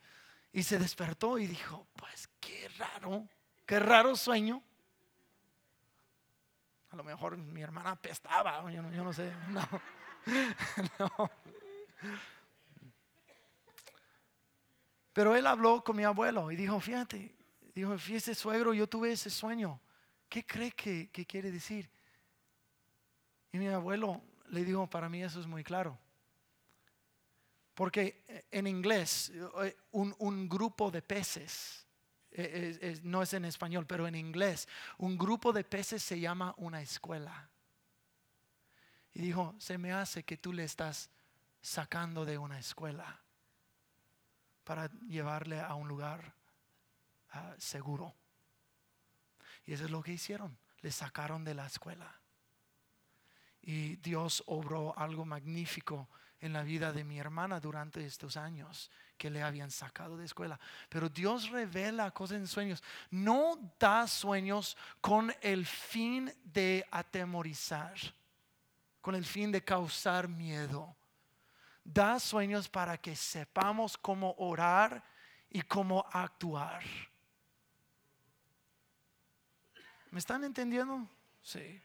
[0.62, 3.28] se despertó y dijo, pues qué raro,
[3.66, 4.62] qué raro sueño.
[6.90, 9.32] A lo mejor mi hermana apestaba, yo no, yo no sé.
[9.50, 9.66] No.
[11.00, 11.32] no.
[15.14, 17.36] Pero él habló con mi abuelo y dijo, fíjate,
[17.76, 19.80] dijo, fíjate suegro, yo tuve ese sueño.
[20.30, 21.90] ¿Qué cree que, quiere decir?
[23.52, 25.98] Y mi abuelo le dijo, para mí eso es muy claro.
[27.74, 29.32] Porque en inglés,
[29.64, 31.86] eh, un, grupo de peces,
[32.32, 36.82] eh, no es en español, pero en inglés, un grupo de peces se llama una
[36.82, 37.50] escuela.
[39.14, 41.10] Y dijo, se me hace que tú le estás
[41.62, 43.22] sacando de una escuela
[44.64, 46.34] para llevarle a un lugar
[47.32, 48.14] ah, seguro.
[49.66, 50.58] Y eso es lo que hicieron.
[50.82, 52.20] Le sacaron de la escuela.
[53.62, 59.30] Y Dios obró algo magnífico en la vida de mi hermana durante estos años que
[59.30, 60.60] le habían sacado de escuela.
[60.90, 62.84] Pero Dios revela cosas en sueños.
[63.12, 67.94] No da sueños con el fin de atemorizar,
[69.00, 70.96] con el fin de causar miedo
[71.84, 75.04] da sueños para que sepamos cómo orar
[75.50, 76.84] y cómo actuar.
[80.12, 81.08] ¿Me están entendiendo?
[81.42, 81.82] Sí.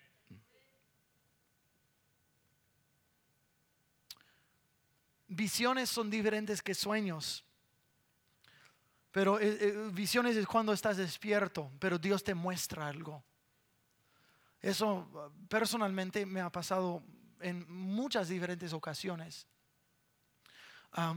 [5.28, 7.44] Visiones son diferentes que sueños.
[9.12, 13.24] Pero eh, eh, visiones es cuando estás despierto, pero Dios te muestra algo.
[14.60, 17.02] Eso personalmente me ha pasado
[17.40, 19.46] en muchas diferentes ocasiones.
[20.92, 21.14] Ah,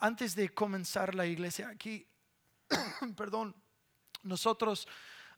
[0.00, 2.08] antes de comenzar la iglesia aquí,
[3.16, 3.54] perdón,
[4.22, 4.88] nosotros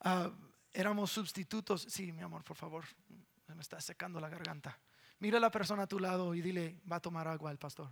[0.00, 0.30] ah,
[0.72, 1.87] éramos sustitutos.
[1.88, 2.84] Sí, mi amor, por favor,
[3.46, 4.78] me está secando la garganta.
[5.20, 7.90] Mira a la persona a tu lado y dile, va a tomar agua el pastor.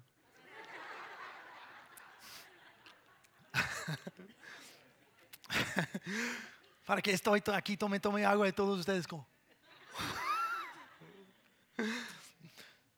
[6.86, 9.08] Para que estoy aquí, tome, tome agua de todos ustedes.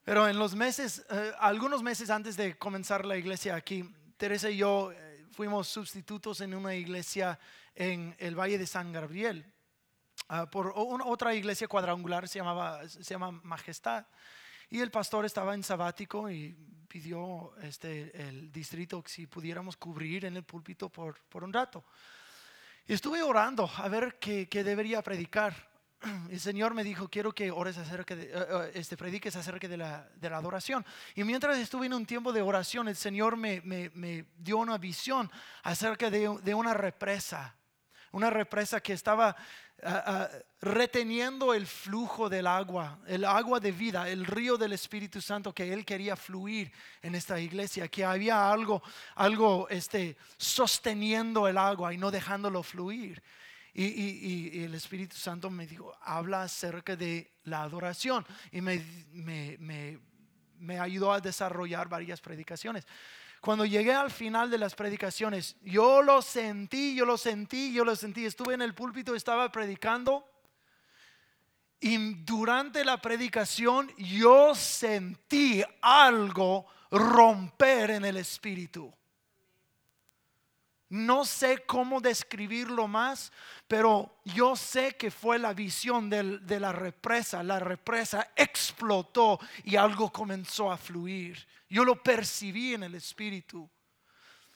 [0.08, 3.84] Pero en los meses, eh, algunos meses antes de comenzar la iglesia aquí,
[4.16, 7.38] Teresa y yo eh, fuimos sustitutos en una iglesia
[7.74, 9.44] en el Valle de San Gabriel.
[10.30, 14.06] Ah, por otra iglesia cuadrangular se, llamaba, se llama Majestad.
[14.70, 16.56] Y el pastor estaba en sabático y
[16.88, 21.84] pidió este, el distrito si pudiéramos cubrir en el púlpito por, por un rato.
[22.86, 25.68] Y estuve orando a ver qué, qué debería predicar.
[26.30, 29.76] el Señor me dijo, quiero que ores acerca de, eh, eh, este, prediques acerca de
[29.76, 30.84] la, de la, adoración.
[31.14, 33.60] Y mientras estuve en un tiempo de oración, el Señor me,
[34.38, 35.30] dio una visión
[35.62, 37.54] acerca de, de, una represa,
[38.12, 39.36] una represa que estaba
[39.82, 40.28] ah, ah,
[40.60, 45.72] reteniendo el flujo del agua, el agua de vida, el río del Espíritu Santo que
[45.72, 48.82] Él quería fluir en esta iglesia, que había algo,
[49.16, 53.22] algo este, sosteniendo el agua y no dejándolo fluir.
[53.80, 58.26] Y, el Espíritu Santo me dijo, habla acerca de la adoración.
[58.50, 58.84] Y me,
[60.58, 62.84] me, ayudó a desarrollar varias predicaciones.
[63.40, 67.94] Cuando llegué al final de las predicaciones, yo lo sentí, yo lo sentí, yo lo
[67.94, 68.26] sentí.
[68.26, 70.28] Estuve en el púlpito, estaba predicando.
[71.78, 78.92] Y durante la predicación yo sentí algo romper en el espíritu.
[80.90, 83.30] No sé cómo describirlo más,
[83.66, 87.42] pero yo sé que fue la visión de la represa.
[87.42, 91.46] La represa explotó y algo comenzó a fluir.
[91.68, 93.68] Yo lo percibí en el espíritu.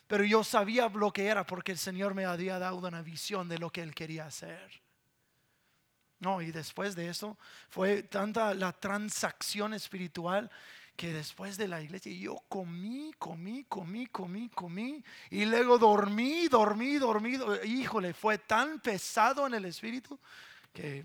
[0.07, 3.59] pero yo sabía lo que era porque el Señor me había dado una visión de
[3.59, 4.83] lo que Él quería hacer.
[6.19, 10.51] No, y después de eso fue tanta la transacción espiritual
[10.97, 16.97] que después de la iglesia yo comí, comí, comí, comí, comí y luego dormí, dormí,
[16.97, 17.39] dormí.
[17.65, 20.19] Híjole, fue tan pesado en el espíritu
[20.73, 21.05] que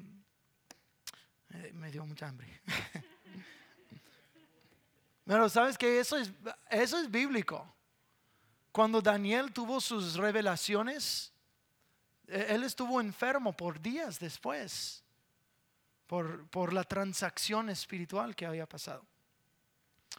[1.53, 2.61] eh, me dio mucha hambre.
[5.25, 6.31] Pero sabes que eso es,
[6.69, 7.65] eso es bíblico.
[8.71, 11.33] Cuando Daniel tuvo sus revelaciones,
[12.27, 15.03] e, él estuvo enfermo por días después,
[16.05, 19.05] por, por la transacción espiritual que había pasado.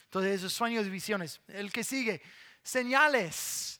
[0.08, 1.38] Entonces, esos sueños y visiones.
[1.48, 2.22] El que sigue,
[2.62, 3.78] señales.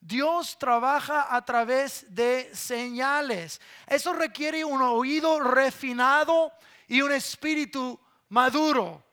[0.00, 3.60] Dios trabaja a través de señales.
[3.86, 6.52] Eso requiere un oído refinado
[6.88, 7.98] y un espíritu
[8.30, 9.04] maduro.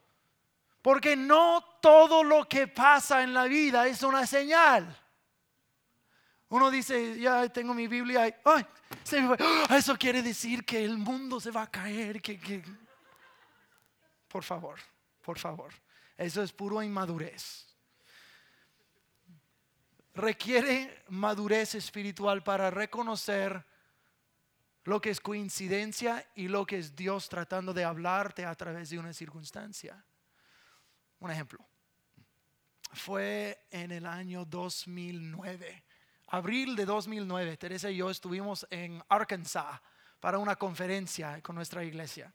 [0.81, 4.99] Porque no todo lo que pasa en la vida es una señal.
[6.49, 9.77] Uno dice, ya tengo mi Biblia, ay, ¡Ah!
[9.77, 12.21] eso quiere decir que el mundo se va a caer.
[12.21, 12.63] que...
[14.27, 14.79] Por favor,
[15.21, 15.71] por favor.
[16.17, 17.65] Eso es puro inmadurez.
[20.13, 23.65] Requiere madurez espiritual para reconocer
[24.85, 28.99] lo que es coincidencia y lo que es Dios tratando de hablarte a través de
[28.99, 30.05] una circunstancia.
[31.19, 31.59] Un ejemplo.
[32.93, 35.83] Fue en el año 2009,
[36.27, 39.81] abril de 2009, Teresa y yo estuvimos en Arkansas
[40.19, 42.33] para una conferencia con nuestra iglesia.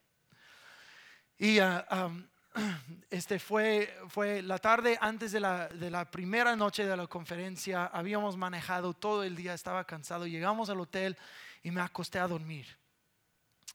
[1.39, 2.28] Y um,
[3.11, 7.87] este fue, fue la tarde antes de la, de la, primera noche de la conferencia,
[7.87, 11.17] habíamos manejado todo el día, estaba cansado, llegamos al hotel
[11.63, 12.67] y me acosté a dormir.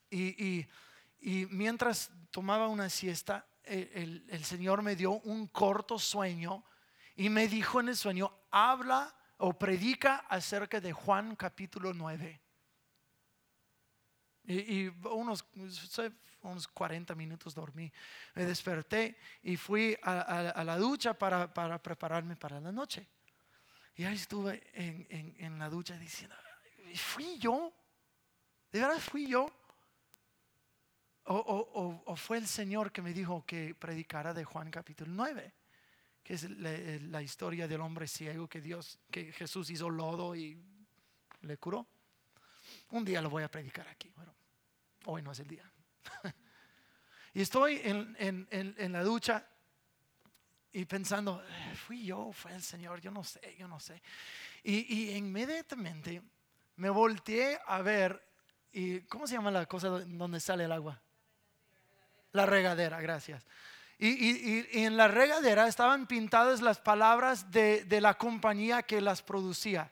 [0.09, 0.67] Y, y,
[1.19, 6.63] y mientras tomaba una siesta, el, el, Señor me dio un corto sueño
[7.15, 12.41] y me dijo en el sueño, habla o predica acerca de Juan capítulo 9.
[14.43, 15.45] Y, y unos,
[16.49, 17.91] unos 40 minutos dormí.
[18.33, 23.07] Me desperté y fui a, la ducha para, prepararme para la noche.
[23.95, 26.35] Y ahí estuve en, la ducha diciendo,
[26.95, 27.73] ¿fui yo?
[28.71, 29.51] ¿De verdad fui yo?
[31.27, 35.53] O, fue el Señor que me dijo que predicara de Juan capítulo 9,
[36.23, 40.61] que es la, historia del hombre ciego que Dios, que Jesús hizo lodo y
[41.41, 41.87] le curó.
[42.91, 44.11] Un día lo voy a predicar aquí.
[44.15, 44.35] Bueno,
[45.05, 45.71] hoy no es el día.
[47.33, 49.47] y estoy en, la ducha
[50.71, 51.43] y pensando,
[51.87, 54.01] fui yo, fue el Señor, yo no sé, yo no sé.
[54.63, 56.21] Y, inmediatamente
[56.77, 58.21] me volteé a ver,
[58.71, 61.01] y, ¿cómo se llama la cosa donde sale el agua?
[62.31, 63.45] La regadera, gracias.
[63.97, 69.91] Y, en la regadera estaban pintadas las palabras de, de la compañía que las producía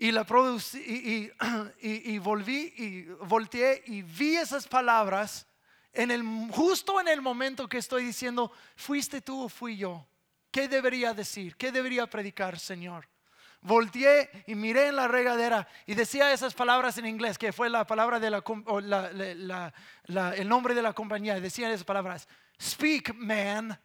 [0.00, 1.30] y la producí
[1.82, 5.46] y, volví y volteé y vi esas palabras
[5.92, 10.06] en el justo en el momento que estoy diciendo, fuiste tú o fui yo.
[10.50, 11.54] ¿Qué debería decir?
[11.56, 13.06] ¿Qué debería predicar, Señor?
[13.60, 17.86] Volteé y miré en la regadera y decía esas palabras en inglés, que fue la
[17.86, 19.74] palabra de la,
[20.34, 21.38] el nombre de la compañía.
[21.38, 22.26] Decían esas palabras:
[22.58, 23.78] Speak, man.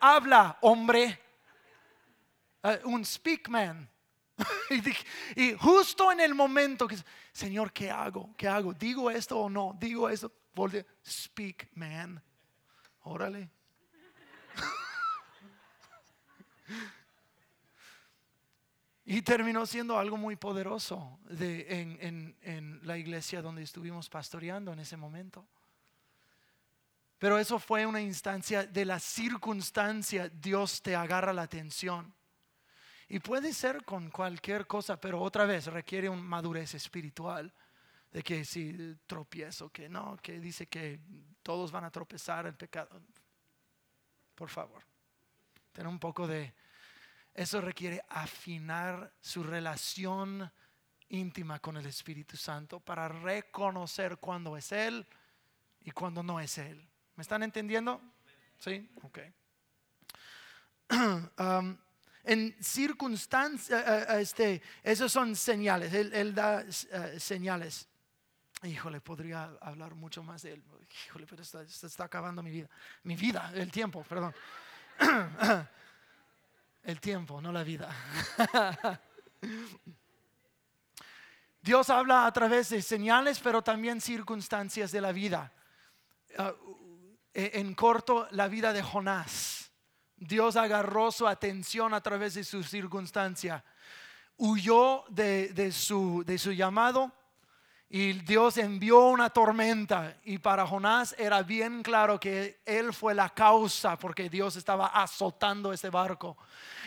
[0.00, 1.18] Habla, hombre.
[2.62, 3.88] Uh, un speak man.
[5.36, 6.98] y, justo en el momento que,
[7.32, 8.36] Señor, ¿qué hago?
[8.36, 8.74] ¿Qué hago?
[8.74, 9.76] ¿Digo esto o no?
[9.78, 10.32] ¿Digo esto?
[10.54, 12.22] Volte, speak, man.
[13.02, 13.50] Órale.
[19.04, 24.78] y terminó siendo algo muy poderoso de, en, en la iglesia donde estuvimos pastoreando en
[24.80, 25.46] ese momento.
[27.18, 32.14] Pero eso fue una instancia de la circunstancia, Dios te agarra la atención.
[33.08, 37.52] Y puede ser con cualquier cosa, pero otra vez requiere una madurez espiritual.
[38.10, 40.98] De que si tropiezo, que no, que dice que
[41.42, 43.02] todos van a tropezar el pecado.
[44.34, 44.82] Por favor,
[45.72, 46.54] ten un poco de...
[47.34, 50.50] Eso requiere afinar su relación
[51.10, 55.06] íntima con el Espíritu Santo para reconocer cuando es Él
[55.82, 56.86] y cuando no es Él.
[57.14, 58.00] ¿Me están entendiendo?
[58.58, 59.18] Sí, ok.
[61.38, 61.76] Um,
[62.28, 67.88] en circunstancias, eh, eh, este, esos son señales, él, da eh, señales.
[68.64, 70.62] Híjole, podría hablar mucho más de él.
[71.06, 72.68] Híjole, pero está, acabando mi vida.
[73.04, 74.34] Mi vida, el tiempo, perdón.
[76.84, 77.94] El tiempo, no la vida.
[81.60, 85.52] Dios habla a través de señales, pero también circunstancias de la vida.
[86.38, 86.54] Ah,
[87.34, 89.67] en corto, la vida de Jonás
[90.20, 93.64] Dios agarró su atención a través de su circunstancia.
[94.36, 97.12] Huyó de, de, su, de su llamado
[97.90, 103.30] y Dios envió una tormenta y para Jonás era bien claro que él fue la
[103.30, 106.36] causa porque Dios estaba azotando ese barco.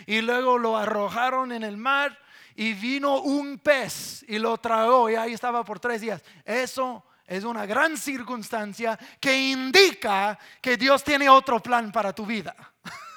[0.06, 2.16] Y luego lo arrojaron en el mar
[2.54, 6.22] y vino un pez y lo tragó y ahí estaba por tres días.
[6.44, 12.54] Eso es una gran circunstancia que indica que Dios tiene otro plan para tu vida.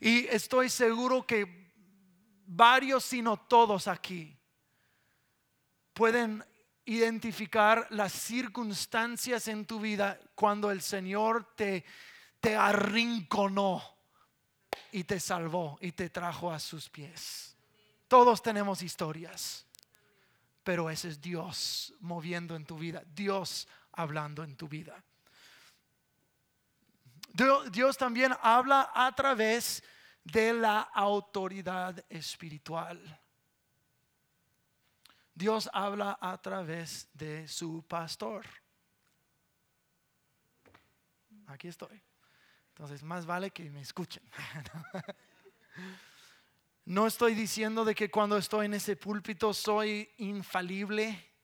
[0.00, 1.72] y estoy seguro que
[2.46, 4.36] varios, si no todos aquí,
[5.92, 6.44] pueden
[6.84, 11.84] identificar las circunstancias en tu vida cuando el Señor te,
[12.40, 13.82] te arrinconó
[14.92, 17.56] y te salvó y te trajo a sus pies.
[18.08, 19.66] Todos tenemos historias,
[20.62, 25.02] pero ese es Dios moviendo en tu vida, Dios hablando en tu vida.
[27.70, 29.82] Dios también habla a través
[30.24, 33.20] de la autoridad espiritual.
[35.34, 38.46] Dios habla a través de su pastor.
[41.46, 42.02] Aquí estoy.
[42.70, 44.22] Entonces, más vale que me escuchen.
[46.86, 51.35] No estoy diciendo de que cuando estoy en ese púlpito soy infalible.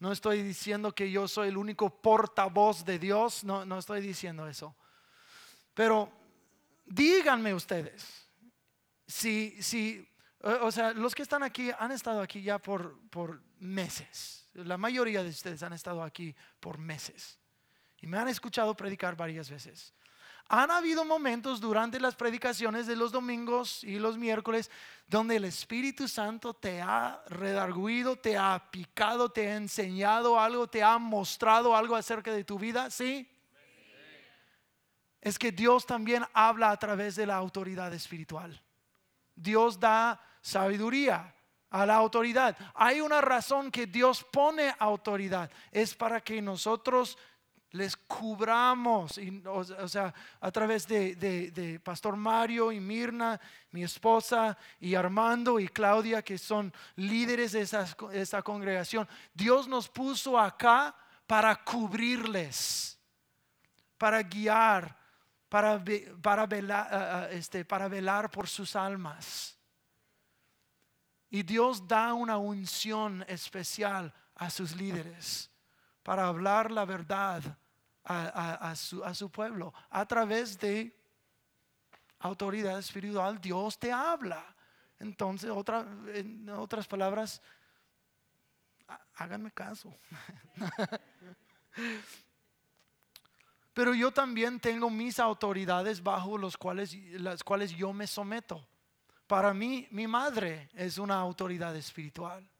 [0.00, 3.44] No estoy diciendo que yo soy el único portavoz de Dios.
[3.44, 4.74] No, no estoy diciendo eso.
[5.74, 6.10] Pero
[6.86, 8.28] díganme ustedes,
[9.06, 10.06] si, si
[10.42, 14.48] o sea, los que están aquí han estado aquí ya por, por meses.
[14.54, 17.38] La mayoría de ustedes han estado aquí por meses.
[18.00, 19.92] Y me han escuchado predicar varias veces.
[20.52, 24.68] Han habido momentos durante las predicaciones de los domingos y los miércoles
[25.06, 30.82] donde el Espíritu Santo te ha redarguido, te ha picado, te ha enseñado algo, te
[30.82, 33.30] ha mostrado algo acerca de tu vida, ¿sí?
[35.20, 38.60] Es que Dios también habla a través de la autoridad espiritual.
[39.36, 41.32] Dios da sabiduría
[41.70, 42.56] a la autoridad.
[42.74, 45.48] Hay una razón que Dios pone autoridad.
[45.70, 47.16] Es para que nosotros
[47.72, 53.40] les cubramos, o, sea, a través de, Pastor Mario y Mirna,
[53.70, 59.08] mi esposa, y Armando y Claudia, que son líderes de esa, congregación.
[59.32, 60.94] Dios nos puso acá
[61.26, 62.98] para cubrirles,
[63.96, 64.96] para guiar,
[65.48, 65.82] para,
[66.20, 69.56] para, velar, este, para velar por sus almas.
[71.28, 75.49] Y Dios da una unción especial a sus líderes
[76.10, 77.40] para hablar la verdad
[78.02, 79.72] a, su, pueblo.
[79.90, 80.92] A través de
[82.18, 84.44] autoridad espiritual, Dios te habla.
[84.98, 85.48] Entonces,
[86.12, 87.40] en otras palabras,
[89.14, 89.96] háganme caso.
[93.72, 98.66] Pero yo también tengo mis autoridades bajo los cuales, las cuales yo me someto.
[99.28, 102.50] Para mí, mi madre es una autoridad espiritual.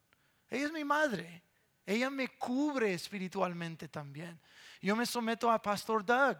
[0.49, 1.43] Ella es mi madre.
[1.87, 4.39] Ella me cubre espiritualmente también.
[4.81, 6.39] Yo me someto a Pastor Doug.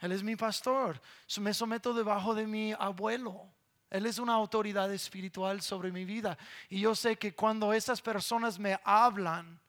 [0.00, 1.00] Él es mi pastor.
[1.40, 3.50] Me someto debajo de mi abuelo.
[3.88, 6.36] Él es una autoridad espiritual sobre mi vida.
[6.68, 9.60] Y yo sé que cuando esas personas me hablan,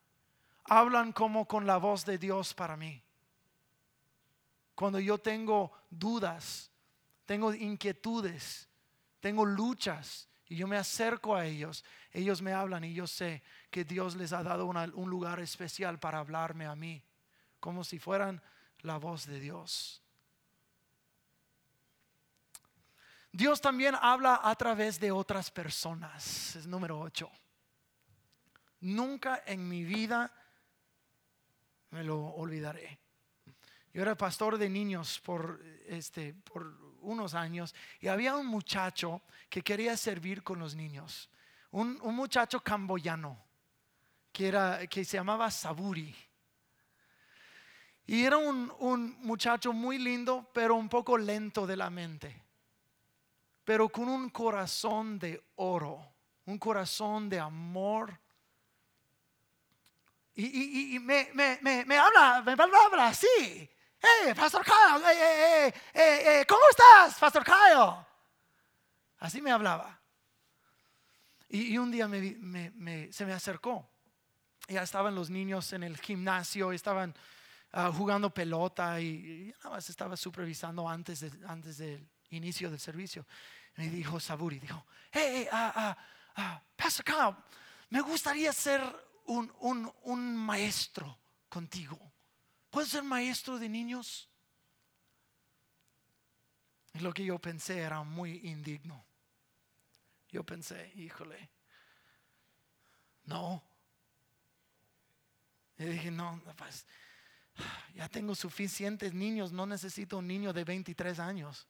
[0.66, 3.02] hablan como con la voz de Dios para mí.
[4.76, 6.72] Cuando yo tengo dudas,
[7.26, 8.68] tengo inquietudes,
[9.20, 11.84] tengo luchas y yo me acerco a ellos,
[12.18, 16.18] ellos me hablan y yo sé que Dios les ha dado un lugar especial para
[16.18, 17.04] hablarme a mí,
[17.60, 18.42] como si fueran
[18.80, 20.02] la voz de Dios.
[23.32, 26.56] Dios también habla a través de otras personas.
[26.56, 27.30] Es número 8.
[28.80, 30.34] Nunca en mi vida
[31.92, 33.00] me lo olvidaré.
[33.94, 36.66] Yo era pastor de niños por, este, por
[37.02, 41.30] unos años y había un muchacho que quería servir con los niños.
[41.78, 43.38] Un, muchacho camboyano
[44.32, 46.16] que, era, que se llamaba Saburi.
[48.08, 52.44] Y era un, un muchacho muy lindo, pero un poco lento de la mente.
[53.64, 56.16] Pero con un corazón de oro,
[56.46, 58.20] un corazón de amor.
[60.34, 63.70] Y, me, me, me, me, habla, me habla así.
[64.00, 68.04] Hey, Pastor Kyle, hey, hey, hey, ¿cómo estás, Pastor Kyle?
[69.20, 69.97] Así me hablaba.
[71.50, 72.10] Y, un día
[73.12, 73.90] se me acercó.
[74.68, 77.16] Ya estaban los niños en el gimnasio, estaban
[77.72, 81.22] ah, jugando pelota y, nada más estaba supervisando antes,
[81.78, 83.26] del inicio del servicio.
[83.76, 85.92] Me dijo Saburi, dijo, hey, uh,
[86.42, 87.06] uh, Pastor
[87.90, 88.82] me gustaría ser
[89.26, 91.18] un, maestro
[91.48, 91.98] contigo.
[92.70, 94.30] ¿Puedes ser maestro de niños?
[97.00, 99.07] Lo que yo pensé era muy indigno.
[100.38, 101.50] Yo pensé, híjole,
[103.24, 103.64] no.
[105.80, 106.86] Y dije, no, pues
[107.96, 111.68] ya tengo suficientes niños, no necesito un niño de 23 años.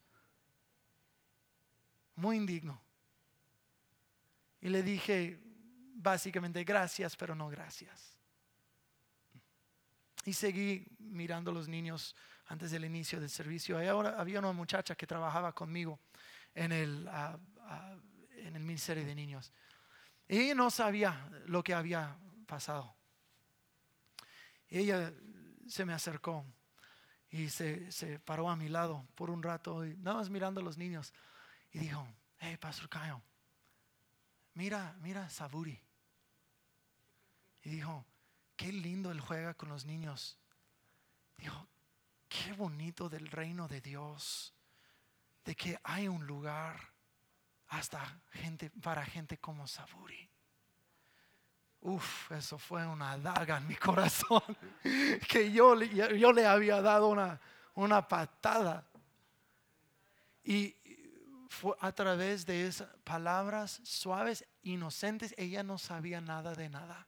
[2.18, 2.78] Muy indigno.
[4.60, 5.40] Y le dije
[5.94, 8.18] básicamente gracias, pero no gracias.
[10.26, 13.82] Y seguí mirando a los niños antes del inicio del servicio.
[13.82, 16.02] Y ahora había una muchacha que trabajaba conmigo
[16.54, 17.96] en el, ah, ah,
[18.48, 19.52] en el Ministerio de Niños.
[20.28, 22.96] Ella no sabía lo que había pasado.
[24.70, 25.14] Ella
[25.68, 26.46] se me acercó
[27.30, 30.78] y se, paró a mi lado por un rato y nada más mirando a los
[30.78, 31.14] niños
[31.72, 32.08] y dijo,
[32.40, 33.22] hey, Pastor Cayo,
[34.54, 35.80] mira, mira Saburi.
[37.64, 38.06] Y dijo,
[38.56, 40.38] qué lindo él juega con los niños.
[41.38, 41.68] Dijo,
[42.28, 44.54] qué bonito del reino de Dios,
[45.44, 46.97] de que hay un lugar
[47.70, 50.30] hasta gente, para gente como Saburi.
[51.82, 54.42] Uf, eso fue una daga en mi corazón,
[55.30, 57.40] que yo, yo le había dado una,
[57.76, 58.86] una patada.
[60.44, 60.76] Y
[61.50, 67.08] fue a través de esas palabras suaves, inocentes, ella no sabía nada de nada.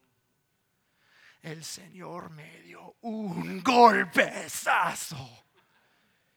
[1.41, 5.45] El Señor me dio un golpezazo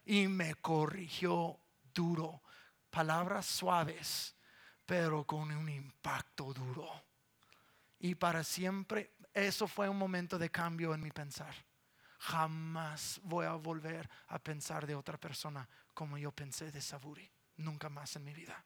[0.05, 1.59] y me corrigió
[1.93, 2.42] duro.
[2.93, 4.37] Palabras suaves,
[4.85, 6.89] pero con un impacto duro.
[8.01, 11.55] Y para siempre, eso fue un momento de cambio en mi pensar.
[12.19, 17.89] Jamás voy a volver a pensar de otra persona como yo pensé de Saburi nunca
[17.89, 18.63] más en mi vida.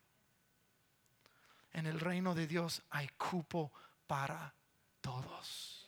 [1.71, 3.73] En el reino de Dios hay cupo
[4.09, 4.53] para
[5.01, 5.86] todos.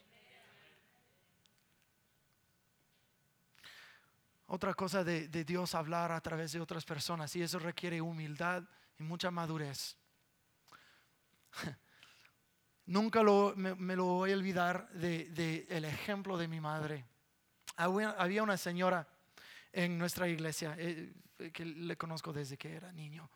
[4.51, 8.62] Otra cosa de, Dios hablar a través de otras personas y eso requiere humildad
[8.99, 9.94] y mucha madurez.
[12.86, 13.22] Nunca
[13.57, 17.05] me, lo voy a olvidar del de, ejemplo de mi madre.
[17.76, 19.07] Había una señora
[19.70, 21.12] en nuestra iglesia, eh,
[21.53, 23.30] que le conozco desde que era niño.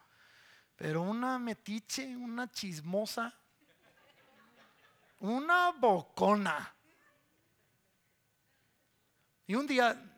[0.74, 3.38] Pero una metiche, una chismosa,
[5.18, 6.74] una bocona.
[9.46, 10.11] Y un día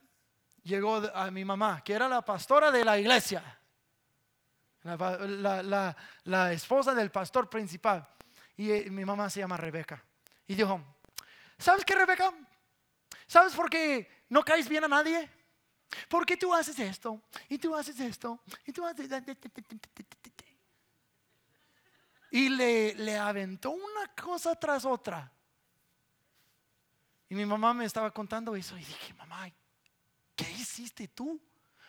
[0.64, 3.42] llegó a mi mamá, que era la pastora de la iglesia,
[4.82, 8.06] la, esposa del pastor principal.
[8.56, 10.02] Y eh, mi mamá se llama Rebeca.
[10.46, 10.80] Y dijo,
[11.58, 12.32] ¿sabes qué, Rebeca?
[13.26, 15.30] ¿Sabes por qué no caes bien a nadie?
[16.08, 17.22] ¿Por qué tú haces esto?
[17.48, 18.40] Y tú haces esto.
[18.66, 19.08] Y tú haces...
[22.30, 25.30] Y le, le aventó una cosa tras otra.
[27.28, 29.50] Y mi mamá me estaba contando eso y dije, mamá,
[30.35, 31.41] ¿qué hiciste tú?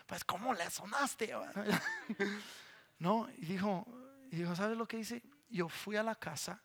[0.06, 1.32] Pues, ¿cómo le sonaste?
[2.98, 3.86] no, y dijo,
[4.30, 5.22] y dijo, ¿sabes lo que hice?
[5.48, 6.62] Yo fui a la casa,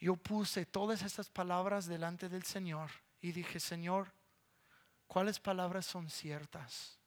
[0.00, 2.90] yo puse todas estas palabras delante del Señor
[3.20, 4.12] y dije, Señor,
[5.06, 6.98] ¿Cuáles palabras son ciertas?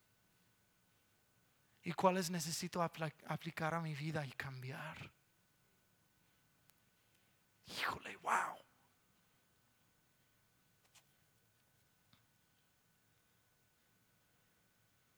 [1.84, 5.12] ¿Y cuáles necesito aplicar a mi vida y cambiar?
[7.66, 8.58] Híjole, wow.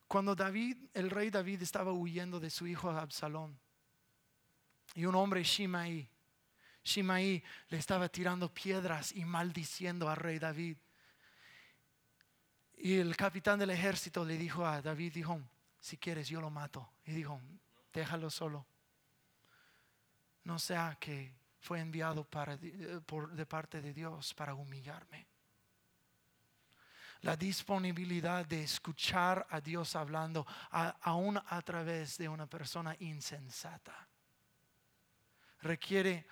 [0.10, 3.60] Cuando David, el rey David estaba huyendo de su hijo Absalón,
[4.96, 6.10] y un hombre Shimei,
[6.84, 10.78] Shimei le estaba tirando piedras y maldiciendo al rey David.
[12.78, 15.40] Y el capitán del ejército le dijo a David, dijo,
[15.80, 16.90] si quieres yo lo mato.
[17.06, 17.40] Y dijo,
[17.94, 18.66] déjalo solo.
[20.44, 22.58] No sea que fue enviado para,
[23.06, 25.28] por, de parte de Dios para humillarme.
[27.22, 30.48] La disponibilidad de escuchar a Dios hablando
[31.02, 34.08] aún a través de una persona insensata.
[35.62, 36.26] Requiere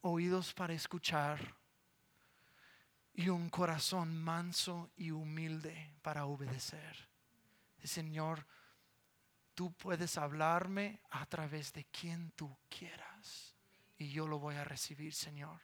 [0.00, 1.54] oídos para escuchar
[3.14, 7.08] y un corazón manso y humilde para obedecer.
[7.84, 8.46] Señor,
[9.54, 13.54] tú puedes hablarme a través de quien tú quieras
[13.98, 15.60] y yo lo voy a recibir, Señor.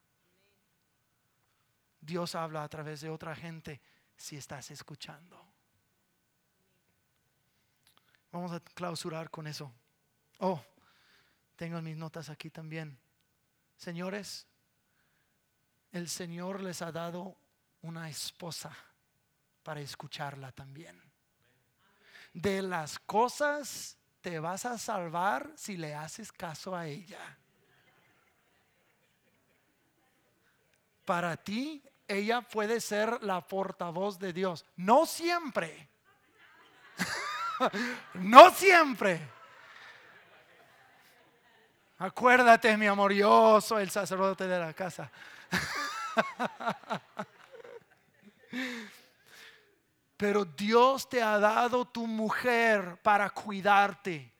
[2.01, 3.81] Dios habla a través de otra gente
[4.17, 5.45] si estás escuchando.
[8.31, 9.73] Vamos a clausurar con eso.
[10.39, 10.63] Oh,
[11.57, 12.99] tengo mis notas aquí también.
[13.77, 14.47] Señores,
[15.93, 17.37] el Señor les ha dado
[17.83, 18.77] una esposa
[19.63, 21.01] para escucharla también.
[22.33, 27.39] De las cosas te vas a salvar si le haces caso a ella.
[31.09, 34.67] Para ti, ella puede ser la portavoz de Dios.
[34.77, 35.89] No siempre.
[38.13, 39.19] no siempre.
[41.97, 45.11] Acuérdate, mi amor, yo soy el sacerdote de la casa.
[50.19, 54.35] Pero Dios te ha dado tu mujer para cuidarte.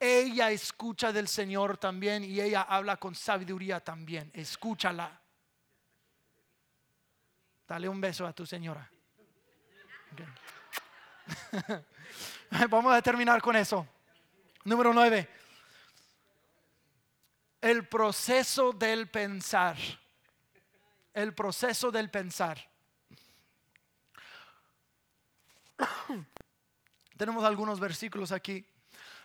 [0.00, 4.30] Ella escucha del Señor también y ella habla con sabiduría también.
[4.32, 5.17] Escúchala.
[7.68, 8.90] Dale un beso a tu señora.
[12.70, 13.86] Vamos a terminar con eso.
[14.64, 15.28] Número nueve.
[17.60, 19.76] El proceso del pensar.
[21.12, 22.58] El proceso del pensar.
[27.18, 28.64] Tenemos algunos versículos aquí.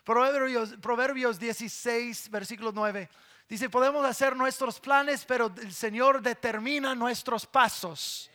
[0.04, 3.10] Proverbios, Proverbios 16, versículo 9.
[3.48, 8.30] Dice, podemos hacer nuestros planes, pero el Señor determina nuestros pasos.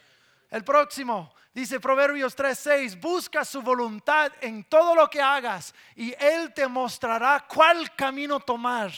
[0.50, 6.54] El próximo, dice Proverbios 3:6, busca su voluntad en todo lo que hagas y Él
[6.54, 8.90] te mostrará cuál camino tomar.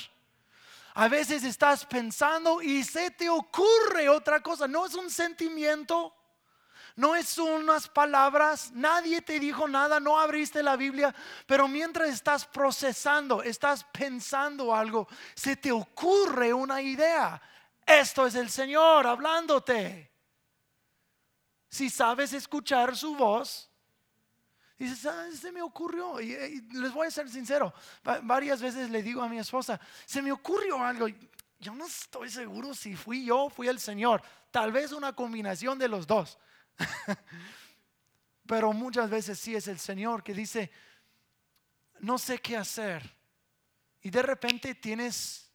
[0.95, 6.15] A veces estás pensando y se te ocurre otra cosa, no es un sentimiento,
[6.97, 11.15] no es unas palabras, nadie te dijo nada, no abriste la Biblia,
[11.47, 17.41] pero mientras estás procesando, estás pensando algo, se te ocurre una idea.
[17.85, 20.10] Esto es el Señor hablándote
[21.71, 23.71] si sabes escuchar su voz,
[24.77, 26.21] dices, ah, se me ocurrió.
[26.21, 27.73] Y, les voy a ser sincero,
[28.25, 31.07] varias veces le digo a mi esposa, se me ocurrió algo.
[31.61, 34.21] Yo no estoy seguro si fui yo o fui el Señor.
[34.51, 36.39] Tal vez una combinación de los dos.
[38.47, 40.73] Pero muchas veces sí es el Señor que dice,
[42.01, 43.15] no sé qué hacer.
[44.03, 45.50] Y de repente tienes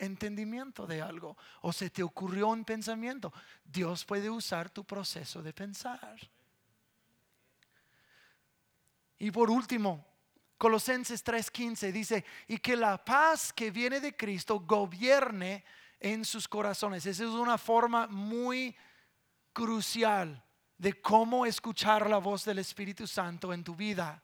[0.00, 3.32] entendimiento de algo o se te ocurrió un pensamiento.
[3.64, 6.18] Dios puede usar tu proceso de pensar.
[9.18, 10.06] Y por último,
[10.58, 15.64] Colosenses 3:15 dice, y que la paz que viene de Cristo gobierne
[16.00, 17.06] en sus corazones.
[17.06, 18.76] Esa es una forma muy
[19.52, 20.42] crucial
[20.78, 24.22] de cómo escuchar la voz del Espíritu Santo en tu vida.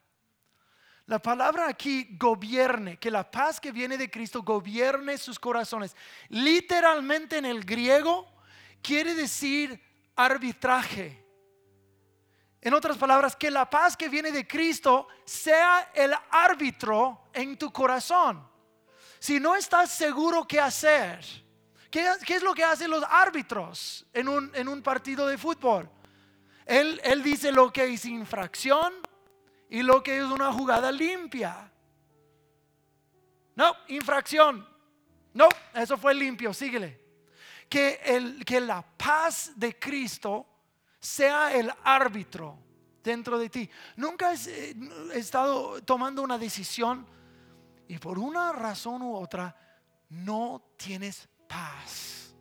[1.06, 5.94] La palabra aquí gobierne, que la paz que viene de Cristo gobierne sus corazones.
[6.28, 8.26] Literalmente en el griego
[8.82, 9.80] quiere decir
[10.16, 11.24] arbitraje.
[12.60, 17.72] En otras palabras, que la paz que viene de Cristo sea el árbitro en tu
[17.72, 18.44] corazón.
[19.20, 21.24] Si no estás seguro qué hacer,
[21.88, 25.88] ¿qué, es lo que hacen los árbitros en un, partido de fútbol?
[26.64, 28.92] Él, él dice lo que es infracción,
[29.68, 31.70] y lo que es una jugada limpia.
[33.54, 34.66] No, infracción.
[35.34, 37.04] No, eso fue limpio, síguele.
[37.68, 40.46] Que, el, que la paz de Cristo
[41.00, 42.58] sea el árbitro
[43.02, 43.68] dentro de ti.
[43.96, 44.74] Nunca eh,
[45.12, 47.06] he estado tomando una decisión
[47.88, 49.56] y por una razón u otra
[50.08, 52.34] no tienes paz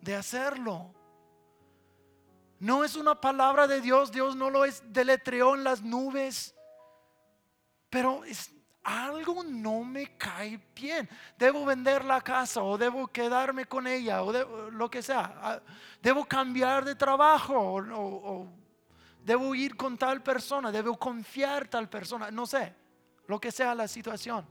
[0.00, 0.94] de hacerlo.
[2.60, 6.53] No es una palabra de Dios, Dios no lo es deletreó en las nubes
[7.94, 8.50] pero es,
[8.82, 11.08] algo no me cae bien.
[11.38, 14.32] Debo vender la casa o debo quedarme con ella o
[14.72, 15.32] lo que sea.
[15.40, 15.60] Ah,
[16.02, 18.48] debo cambiar de trabajo o,
[19.24, 22.74] debo ir con tal persona, debo confiar tal persona, no sé,
[23.28, 24.44] lo que sea la situación.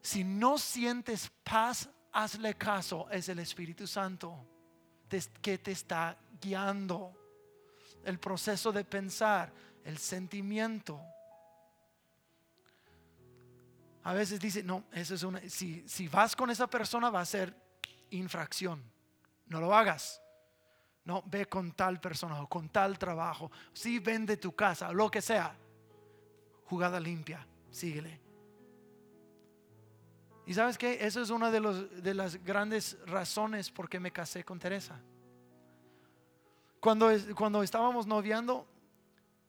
[0.00, 4.48] Si no sientes paz, hazle caso, es el Espíritu Santo
[5.40, 7.14] que te está guiando.
[8.04, 9.52] El proceso de pensar,
[9.84, 11.00] el sentimiento
[14.04, 17.26] a veces dice, no, eso es una, si, si vas con esa persona va a
[17.26, 17.54] ser
[18.10, 18.82] infracción.
[19.46, 20.20] No lo hagas.
[21.04, 23.50] No, ve con tal persona o con tal trabajo.
[23.72, 25.56] Si vende tu casa, lo que sea.
[26.64, 28.20] Jugada limpia, síguele.
[30.46, 34.12] Y sabes que eso es una de, los, de las grandes razones por qué me
[34.12, 35.00] casé con Teresa.
[36.80, 38.66] Cuando, cuando estábamos noviando,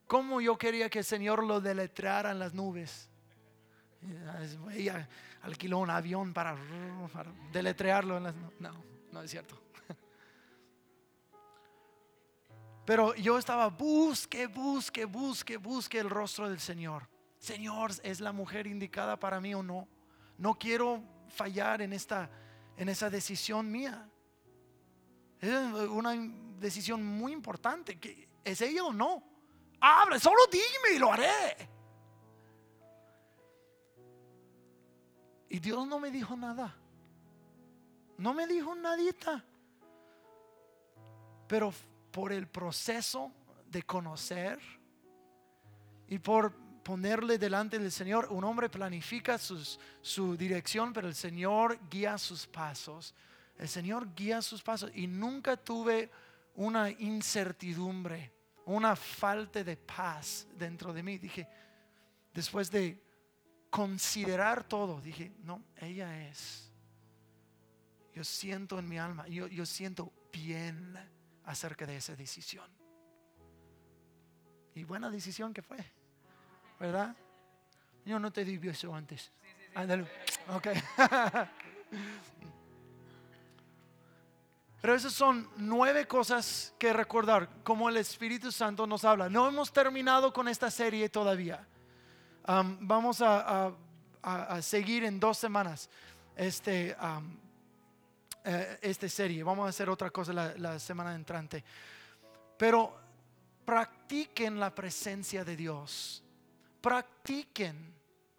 [0.05, 3.09] ¿cómo yo quería que el Señor lo deletreara en las nubes?
[4.71, 5.07] Ella
[5.41, 6.55] alquiló un avión para,
[7.51, 8.19] deletrearlo.
[8.19, 8.33] no,
[9.11, 9.59] no es cierto.
[12.85, 17.07] Pero yo estaba, busque, busque, busque, busque el rostro del Señor.
[17.37, 19.87] Señor, ¿es la mujer indicada para mí o no?
[20.37, 22.29] No quiero fallar en, esta,
[22.77, 24.09] en esa decisión mía.
[25.39, 25.51] Es
[25.89, 26.13] una
[26.59, 27.99] decisión muy importante.
[28.43, 29.23] ¿Es ella o no?
[29.79, 31.69] Habla, solo dime y lo haré.
[35.53, 36.75] Y Dios no me dijo nada.
[38.17, 39.45] No me dijo nadita.
[41.47, 41.71] Pero
[42.11, 43.31] por el proceso
[43.69, 44.59] de conocer
[46.07, 48.29] y por ponerle delante del Señor.
[48.31, 53.13] Un hombre planifica su dirección, pero el Señor guía sus pasos.
[53.55, 56.09] El Señor guía sus pasos y nunca tuve
[56.55, 58.33] una incertidumbre,
[58.65, 61.19] una falta de paz dentro de mí.
[61.19, 61.47] Dije,
[62.33, 63.02] después de
[63.73, 66.71] considerar todo, dije, no, ella es.
[68.13, 70.95] Yo siento en mi alma, yo, yo siento bien
[71.45, 72.69] acerca de esa decisión.
[74.75, 75.83] Y buena decisión que fue,
[76.79, 77.15] ¿verdad?
[78.05, 79.31] Yo no te di eso antes.
[79.73, 80.07] Ándale.
[80.49, 80.67] Ok.
[84.81, 89.29] Pero esas son nueve cosas que recordar, como el Espíritu Santo nos habla.
[89.29, 91.67] No hemos terminado con esta serie todavía.
[92.45, 93.73] Vamos a,
[94.61, 95.89] seguir en dos semanas
[96.35, 96.95] este,
[98.43, 99.43] eh, esta serie.
[99.43, 101.63] Vamos a hacer otra cosa la, la semana entrante.
[102.57, 102.97] Pero
[103.65, 106.23] practiquen la presencia de Dios.
[106.81, 107.93] Practiquen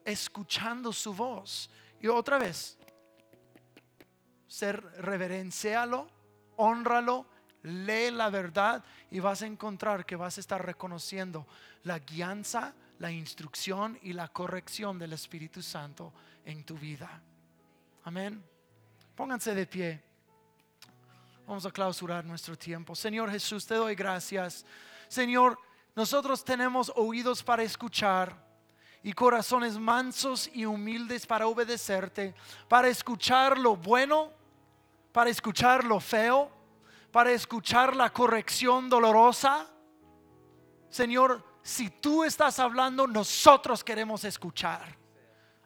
[0.05, 1.70] escuchando su voz.
[2.00, 2.78] Y otra vez,
[4.46, 6.09] ser reverencialo
[6.57, 7.26] honralo,
[7.62, 11.46] lee la verdad y vas a encontrar que vas a estar reconociendo
[11.82, 16.12] la guianza, la instrucción y la corrección del Espíritu Santo
[16.45, 17.22] en tu vida.
[18.05, 18.42] Amén.
[19.14, 20.03] Pónganse de pie.
[21.47, 22.95] Vamos a clausurar nuestro tiempo.
[22.95, 24.64] Señor Jesús, te doy gracias.
[25.09, 25.59] Señor,
[25.95, 28.42] nosotros tenemos oídos para escuchar
[29.03, 32.34] y corazones mansos y humildes para obedecerte,
[32.68, 34.32] para escuchar lo bueno
[35.14, 36.51] para escuchar lo feo,
[37.12, 39.64] para escuchar la corrección dolorosa.
[40.88, 44.98] Señor, si tú estás hablando, nosotros queremos escuchar.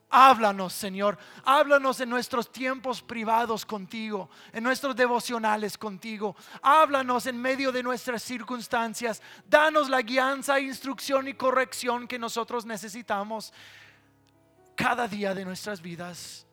[0.09, 1.19] Háblanos, Señor.
[1.45, 6.37] Háblanos en nuestros tiempos privados contigo, en nuestros devocionales contigo.
[6.63, 9.21] Háblanos en medio de nuestras circunstancias.
[9.45, 13.53] Danos la guianza, instrucción y corrección que nosotros necesitamos
[14.77, 16.47] cada día de nuestras vidas.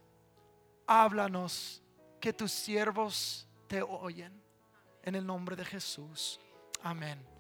[0.88, 1.84] Háblanos
[2.20, 4.44] que tus siervos te oyen.
[5.04, 6.40] En el nombre de Jesús.
[6.82, 7.35] Amén.